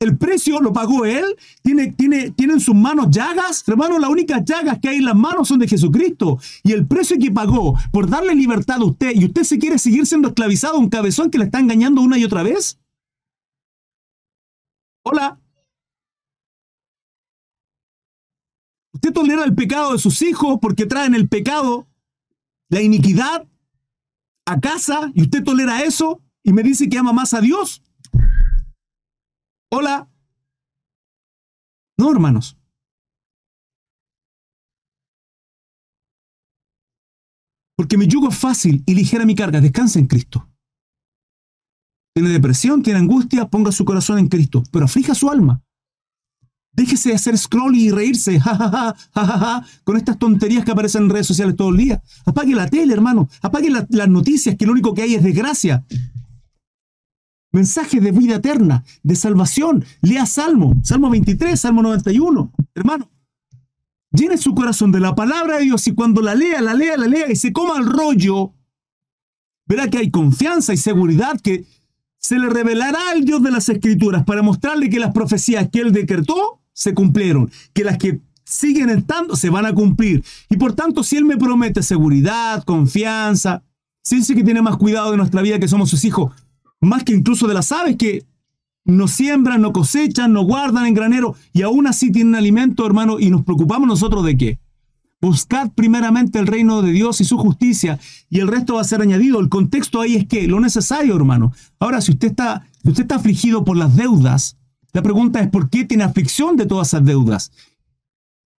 El 0.00 0.16
precio 0.16 0.58
lo 0.58 0.72
pagó 0.72 1.04
él. 1.04 1.36
Tiene, 1.62 1.92
tiene, 1.92 2.32
en 2.38 2.60
sus 2.60 2.74
manos 2.74 3.08
llagas. 3.10 3.62
Hermano, 3.68 3.98
las 3.98 4.08
únicas 4.08 4.42
llagas 4.42 4.78
que 4.80 4.88
hay 4.88 4.96
en 4.96 5.04
las 5.04 5.14
manos 5.14 5.48
son 5.48 5.58
de 5.58 5.68
Jesucristo. 5.68 6.38
Y 6.62 6.72
el 6.72 6.86
precio 6.86 7.18
que 7.18 7.30
pagó 7.30 7.78
por 7.92 8.08
darle 8.08 8.34
libertad 8.34 8.80
a 8.80 8.84
usted 8.86 9.12
y 9.14 9.26
usted 9.26 9.42
se 9.44 9.58
quiere 9.58 9.78
seguir 9.78 10.06
siendo 10.06 10.28
esclavizado 10.28 10.78
un 10.78 10.88
cabezón 10.88 11.30
que 11.30 11.36
le 11.36 11.44
está 11.44 11.60
engañando 11.60 12.00
una 12.00 12.16
y 12.16 12.24
otra 12.24 12.42
vez. 12.42 12.78
Hola. 15.04 15.38
Usted 18.94 19.12
tolera 19.12 19.44
el 19.44 19.54
pecado 19.54 19.92
de 19.92 19.98
sus 19.98 20.22
hijos 20.22 20.58
porque 20.62 20.86
traen 20.86 21.14
el 21.14 21.28
pecado, 21.28 21.86
la 22.70 22.80
iniquidad, 22.80 23.46
a 24.46 24.60
casa 24.60 25.10
y 25.14 25.22
usted 25.22 25.44
tolera 25.44 25.82
eso 25.82 26.22
y 26.42 26.52
me 26.52 26.62
dice 26.62 26.88
que 26.88 26.98
ama 26.98 27.12
más 27.12 27.34
a 27.34 27.40
Dios. 27.40 27.82
Hola. 29.70 30.08
No, 31.98 32.10
hermanos. 32.10 32.58
Porque 37.76 37.96
mi 37.96 38.06
yugo 38.06 38.28
es 38.28 38.38
fácil 38.38 38.82
y 38.86 38.94
ligera 38.94 39.24
mi 39.24 39.34
carga. 39.34 39.60
Descansa 39.60 39.98
en 39.98 40.06
Cristo. 40.06 40.48
Tiene 42.14 42.28
depresión, 42.30 42.82
tiene 42.82 42.98
angustia, 42.98 43.48
ponga 43.48 43.72
su 43.72 43.84
corazón 43.84 44.18
en 44.18 44.28
Cristo, 44.28 44.62
pero 44.70 44.84
aflija 44.84 45.14
su 45.14 45.30
alma. 45.30 45.62
Déjese 46.74 47.10
de 47.10 47.16
hacer 47.16 47.36
scroll 47.36 47.76
y 47.76 47.90
reírse, 47.90 48.40
jajaja, 48.40 48.96
jajaja, 49.14 49.66
con 49.84 49.96
estas 49.96 50.18
tonterías 50.18 50.64
que 50.64 50.70
aparecen 50.70 51.04
en 51.04 51.10
redes 51.10 51.26
sociales 51.26 51.54
todo 51.54 51.68
el 51.68 51.76
día. 51.76 52.02
Apague 52.24 52.54
la 52.54 52.66
tele, 52.68 52.94
hermano. 52.94 53.28
Apague 53.42 53.68
las 53.70 54.08
noticias, 54.08 54.56
que 54.56 54.66
lo 54.66 54.72
único 54.72 54.94
que 54.94 55.02
hay 55.02 55.14
es 55.14 55.22
desgracia. 55.22 55.84
mensaje 57.52 58.00
de 58.00 58.10
vida 58.12 58.36
eterna, 58.36 58.84
de 59.02 59.16
salvación. 59.16 59.84
Lea 60.00 60.24
Salmo, 60.24 60.74
Salmo 60.82 61.10
23, 61.10 61.60
Salmo 61.60 61.82
91. 61.82 62.50
Hermano, 62.74 63.10
llene 64.10 64.38
su 64.38 64.54
corazón 64.54 64.92
de 64.92 65.00
la 65.00 65.14
palabra 65.14 65.58
de 65.58 65.64
Dios 65.64 65.86
y 65.86 65.94
cuando 65.94 66.22
la 66.22 66.34
lea, 66.34 66.62
la 66.62 66.72
lea, 66.72 66.96
la 66.96 67.06
lea 67.06 67.30
y 67.30 67.36
se 67.36 67.52
coma 67.52 67.78
el 67.78 67.84
rollo, 67.84 68.54
verá 69.66 69.88
que 69.90 69.98
hay 69.98 70.10
confianza 70.10 70.72
y 70.72 70.78
seguridad 70.78 71.38
que 71.38 71.66
se 72.16 72.38
le 72.38 72.48
revelará 72.48 73.10
al 73.10 73.26
Dios 73.26 73.42
de 73.42 73.50
las 73.50 73.68
Escrituras 73.68 74.24
para 74.24 74.40
mostrarle 74.40 74.88
que 74.88 74.98
las 74.98 75.12
profecías 75.12 75.68
que 75.70 75.80
él 75.80 75.92
decretó 75.92 76.61
se 76.72 76.94
cumplieron, 76.94 77.50
que 77.72 77.84
las 77.84 77.98
que 77.98 78.20
siguen 78.44 78.90
estando 78.90 79.36
se 79.36 79.50
van 79.50 79.66
a 79.66 79.72
cumplir. 79.72 80.24
Y 80.50 80.56
por 80.56 80.74
tanto, 80.74 81.02
si 81.02 81.16
él 81.16 81.24
me 81.24 81.36
promete 81.36 81.82
seguridad, 81.82 82.64
confianza, 82.64 83.62
si 84.02 84.16
dice 84.16 84.34
que 84.34 84.44
tiene 84.44 84.62
más 84.62 84.76
cuidado 84.76 85.10
de 85.10 85.16
nuestra 85.16 85.42
vida 85.42 85.58
que 85.58 85.68
somos 85.68 85.90
sus 85.90 86.04
hijos, 86.04 86.32
más 86.80 87.04
que 87.04 87.14
incluso 87.14 87.46
de 87.46 87.54
las 87.54 87.70
aves 87.72 87.96
que 87.96 88.24
no 88.84 89.06
siembran, 89.06 89.62
no 89.62 89.72
cosechan, 89.72 90.32
no 90.32 90.42
guardan 90.42 90.86
en 90.86 90.94
granero 90.94 91.36
y 91.52 91.62
aún 91.62 91.86
así 91.86 92.10
tienen 92.10 92.34
alimento, 92.34 92.84
hermano, 92.84 93.20
y 93.20 93.30
nos 93.30 93.44
preocupamos 93.44 93.86
nosotros 93.86 94.24
de 94.24 94.36
qué? 94.36 94.58
Buscad 95.20 95.70
primeramente 95.70 96.40
el 96.40 96.48
reino 96.48 96.82
de 96.82 96.90
Dios 96.90 97.20
y 97.20 97.24
su 97.24 97.38
justicia 97.38 98.00
y 98.28 98.40
el 98.40 98.48
resto 98.48 98.74
va 98.74 98.80
a 98.80 98.84
ser 98.84 99.00
añadido. 99.00 99.38
El 99.38 99.48
contexto 99.48 100.00
ahí 100.00 100.16
es 100.16 100.26
que 100.26 100.48
lo 100.48 100.58
necesario, 100.58 101.14
hermano. 101.14 101.52
Ahora, 101.78 102.00
si 102.00 102.10
usted 102.10 102.28
está, 102.28 102.66
si 102.82 102.88
usted 102.88 103.04
está 103.04 103.16
afligido 103.16 103.64
por 103.64 103.76
las 103.76 103.94
deudas, 103.94 104.56
la 104.92 105.02
pregunta 105.02 105.40
es 105.40 105.48
¿por 105.48 105.70
qué 105.70 105.84
tiene 105.84 106.04
aflicción 106.04 106.56
de 106.56 106.66
todas 106.66 106.88
esas 106.88 107.04
deudas? 107.04 107.52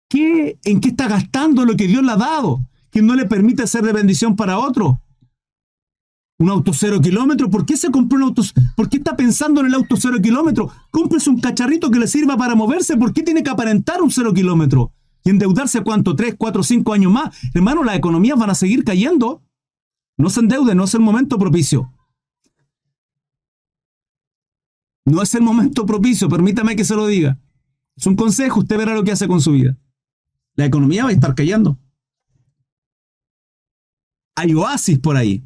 ¿Qué, 0.09 0.59
¿En 0.65 0.81
qué 0.81 0.89
está 0.89 1.09
gastando 1.09 1.65
lo 1.65 1.77
que 1.77 1.87
Dios 1.87 2.03
le 2.03 2.13
ha 2.13 2.17
dado? 2.17 2.61
Que 2.91 3.03
no 3.03 3.15
le 3.15 3.27
permite 3.27 3.67
ser 3.67 3.83
de 3.83 3.93
bendición 3.93 4.37
para 4.37 4.59
otro. 4.59 5.01
Un 6.39 6.51
auto 6.51 6.73
cero 6.73 7.01
kilómetro, 7.01 7.49
¿por 7.51 7.65
qué 7.65 7.77
se 7.77 7.91
compró 7.91 8.19
un 8.19 8.25
auto? 8.25 8.43
¿Por 8.77 8.89
qué 8.89 8.97
está 8.97 9.17
pensando 9.17 9.61
en 9.61 9.69
el 9.69 9.75
auto 9.75 9.97
cero 9.97 10.19
kilómetro? 10.21 10.71
Cómprese 10.91 11.31
un 11.31 11.41
cacharrito 11.41 11.91
que 11.91 11.99
le 11.99 12.09
sirva 12.09 12.37
para 12.37 12.55
moverse, 12.55 12.97
¿por 12.97 13.13
qué 13.13 13.23
tiene 13.23 13.43
que 13.43 13.51
aparentar 13.51 14.03
un 14.03 14.11
cero 14.11 14.35
kilómetro? 14.35 14.93
y 15.25 15.31
endeudarse 15.31 15.83
cuánto, 15.83 16.17
tres, 16.17 16.35
cuatro, 16.37 16.63
cinco 16.63 16.93
años 16.93 17.13
más. 17.13 17.37
Hermano, 17.55 17.85
las 17.85 17.97
economías 17.97 18.39
van 18.39 18.51
a 18.51 18.55
seguir 18.55 18.85
cayendo. 18.85 19.43
No 20.17 20.31
se 20.31 20.41
endeude, 20.41 20.75
no 20.75 20.85
es 20.85 20.95
el 20.95 21.01
momento 21.01 21.39
propicio. 21.39 21.93
No 25.05 25.23
es 25.23 25.35
el 25.35 25.43
momento 25.43 25.85
propicio, 25.85 26.29
permítame 26.29 26.77
que 26.77 26.85
se 26.85 26.95
lo 26.95 27.07
diga. 27.07 27.39
Es 27.97 28.07
un 28.07 28.17
consejo, 28.17 28.61
usted 28.61 28.79
verá 28.79 28.95
lo 28.95 29.05
que 29.05 29.13
hace 29.13 29.29
con 29.29 29.41
su 29.41 29.53
vida. 29.53 29.77
La 30.55 30.67
economía 30.67 31.05
va 31.05 31.11
a 31.11 31.13
estar 31.13 31.35
cayendo. 31.35 31.79
Hay 34.37 34.55
oasis 34.55 34.99
por 34.99 35.17
ahí. 35.17 35.45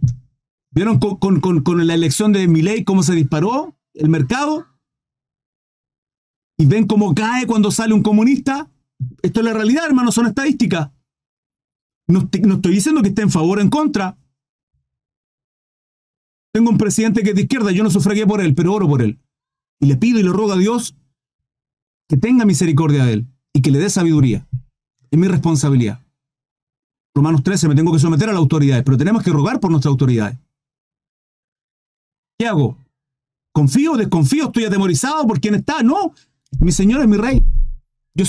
¿Vieron 0.70 0.98
con, 0.98 1.40
con 1.40 1.86
la 1.86 1.94
elección 1.94 2.32
de 2.32 2.46
Milei 2.46 2.84
cómo 2.84 3.02
se 3.02 3.14
disparó 3.14 3.76
el 3.94 4.08
mercado? 4.08 4.66
¿Y 6.58 6.66
ven 6.66 6.86
cómo 6.86 7.14
cae 7.14 7.46
cuando 7.46 7.70
sale 7.70 7.94
un 7.94 8.02
comunista? 8.02 8.70
Esto 9.22 9.40
es 9.40 9.46
la 9.46 9.52
realidad, 9.52 9.86
hermano, 9.86 10.10
son 10.10 10.26
estadísticas. 10.26 10.90
No, 12.08 12.28
estoy 12.32 12.72
diciendo 12.72 13.02
que 13.02 13.08
esté 13.08 13.22
en 13.22 13.30
favor 13.30 13.58
o 13.58 13.60
en 13.60 13.68
contra. 13.68 14.16
Tengo 16.52 16.70
un 16.70 16.78
presidente 16.78 17.22
que 17.22 17.30
es 17.30 17.36
de 17.36 17.42
izquierda, 17.42 17.72
yo 17.72 17.82
no 17.82 17.90
sufragué 17.90 18.26
por 18.26 18.40
él, 18.40 18.54
pero 18.54 18.72
oro 18.72 18.88
por 18.88 19.02
él. 19.02 19.20
Y 19.80 19.86
le 19.86 19.96
pido 19.96 20.18
y 20.18 20.22
le 20.22 20.30
ruego 20.30 20.52
a 20.52 20.58
Dios 20.58 20.96
que 22.08 22.16
tenga 22.16 22.44
misericordia 22.44 23.04
de 23.04 23.12
él 23.14 23.26
y 23.52 23.62
que 23.62 23.70
le 23.70 23.78
dé 23.78 23.90
sabiduría. 23.90 24.46
Es 25.10 25.18
mi 25.18 25.28
responsabilidad. 25.28 26.00
Romanos 27.14 27.42
13, 27.42 27.68
me 27.68 27.74
tengo 27.74 27.92
que 27.92 27.98
someter 27.98 28.28
a 28.28 28.32
las 28.32 28.38
autoridades, 28.38 28.84
pero 28.84 28.96
tenemos 28.96 29.22
que 29.22 29.30
rogar 29.30 29.58
por 29.60 29.70
nuestras 29.70 29.90
autoridades. 29.90 30.38
¿Qué 32.38 32.46
hago? 32.46 32.78
¿Confío 33.52 33.92
o 33.92 33.96
desconfío? 33.96 34.46
¿Estoy 34.46 34.64
atemorizado 34.64 35.26
por 35.26 35.40
quién 35.40 35.54
está? 35.54 35.82
No, 35.82 36.12
mi 36.60 36.72
Señor 36.72 37.00
es 37.00 37.08
mi 37.08 37.16
Rey. 37.16 37.42
Yo, 38.14 38.24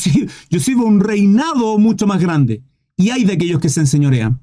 yo 0.49 0.59
sirvo 0.59 0.85
un 0.85 1.01
reinado 1.01 1.77
mucho 1.77 2.07
más 2.07 2.21
grande. 2.21 2.63
Y 2.95 3.09
hay 3.09 3.25
de 3.25 3.33
aquellos 3.33 3.59
que 3.59 3.69
se 3.69 3.81
enseñorean. 3.81 4.41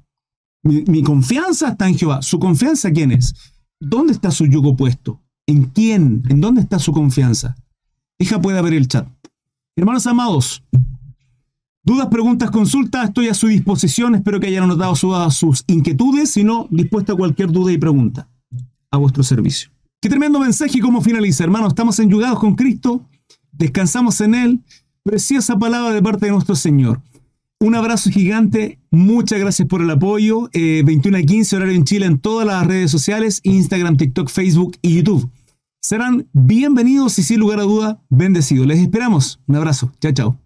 Mi, 0.65 1.03
confianza 1.03 1.69
está 1.69 1.87
en 1.87 1.95
Jehová. 1.95 2.23
¿Su 2.23 2.39
confianza 2.39 2.91
quién 2.91 3.11
es? 3.11 3.35
¿Dónde 3.79 4.13
está 4.13 4.31
su 4.31 4.47
yugo 4.47 4.75
puesto? 4.75 5.21
¿En 5.47 5.65
quién? 5.65 6.23
¿En 6.29 6.41
dónde 6.41 6.61
está 6.61 6.79
su 6.79 6.91
confianza? 6.91 7.55
Hija 8.17 8.41
puede 8.41 8.57
abrir 8.57 8.77
el 8.77 8.87
chat. 8.87 9.07
Hermanos 9.75 10.07
amados, 10.07 10.63
dudas, 11.83 12.07
preguntas, 12.07 12.49
consultas, 12.49 13.09
estoy 13.09 13.27
a 13.27 13.33
su 13.33 13.47
disposición. 13.47 14.15
Espero 14.15 14.39
que 14.39 14.47
hayan 14.47 14.63
anotado 14.63 14.95
sus 14.95 15.63
inquietudes, 15.67 16.31
si 16.31 16.43
no, 16.43 16.67
dispuesta 16.71 17.13
a 17.13 17.15
cualquier 17.15 17.51
duda 17.51 17.71
y 17.71 17.77
pregunta. 17.77 18.27
A 18.91 18.97
vuestro 18.97 19.23
servicio. 19.23 19.69
Qué 19.99 20.09
tremendo 20.09 20.39
mensaje 20.39 20.77
y 20.77 20.81
cómo 20.81 21.01
finaliza, 21.01 21.43
hermanos. 21.43 21.69
Estamos 21.69 21.99
enyugados 21.99 22.39
con 22.39 22.55
Cristo, 22.55 23.01
descansamos 23.51 24.21
en 24.21 24.35
Él 24.35 24.63
Preciosa 25.05 25.59
palabra 25.59 25.93
de 25.93 26.01
parte 26.01 26.25
de 26.25 26.31
nuestro 26.31 26.55
Señor. 26.55 26.99
Un 27.59 27.75
abrazo 27.75 28.09
gigante, 28.09 28.79
muchas 28.89 29.39
gracias 29.39 29.67
por 29.67 29.83
el 29.83 29.91
apoyo. 29.91 30.49
21 30.51 31.17
eh, 31.17 31.21
a 31.21 31.23
15 31.23 31.55
horario 31.55 31.75
en 31.75 31.83
Chile 31.83 32.07
en 32.07 32.17
todas 32.17 32.47
las 32.47 32.65
redes 32.65 32.89
sociales, 32.89 33.39
Instagram, 33.43 33.97
TikTok, 33.97 34.29
Facebook 34.29 34.77
y 34.81 34.95
YouTube. 34.95 35.29
Serán 35.85 36.27
bienvenidos 36.33 37.19
y 37.19 37.21
sin 37.21 37.39
lugar 37.39 37.59
a 37.59 37.61
duda, 37.61 38.01
bendecidos. 38.09 38.65
Les 38.65 38.79
esperamos. 38.79 39.39
Un 39.45 39.57
abrazo. 39.57 39.91
Chao, 40.01 40.11
chao. 40.13 40.44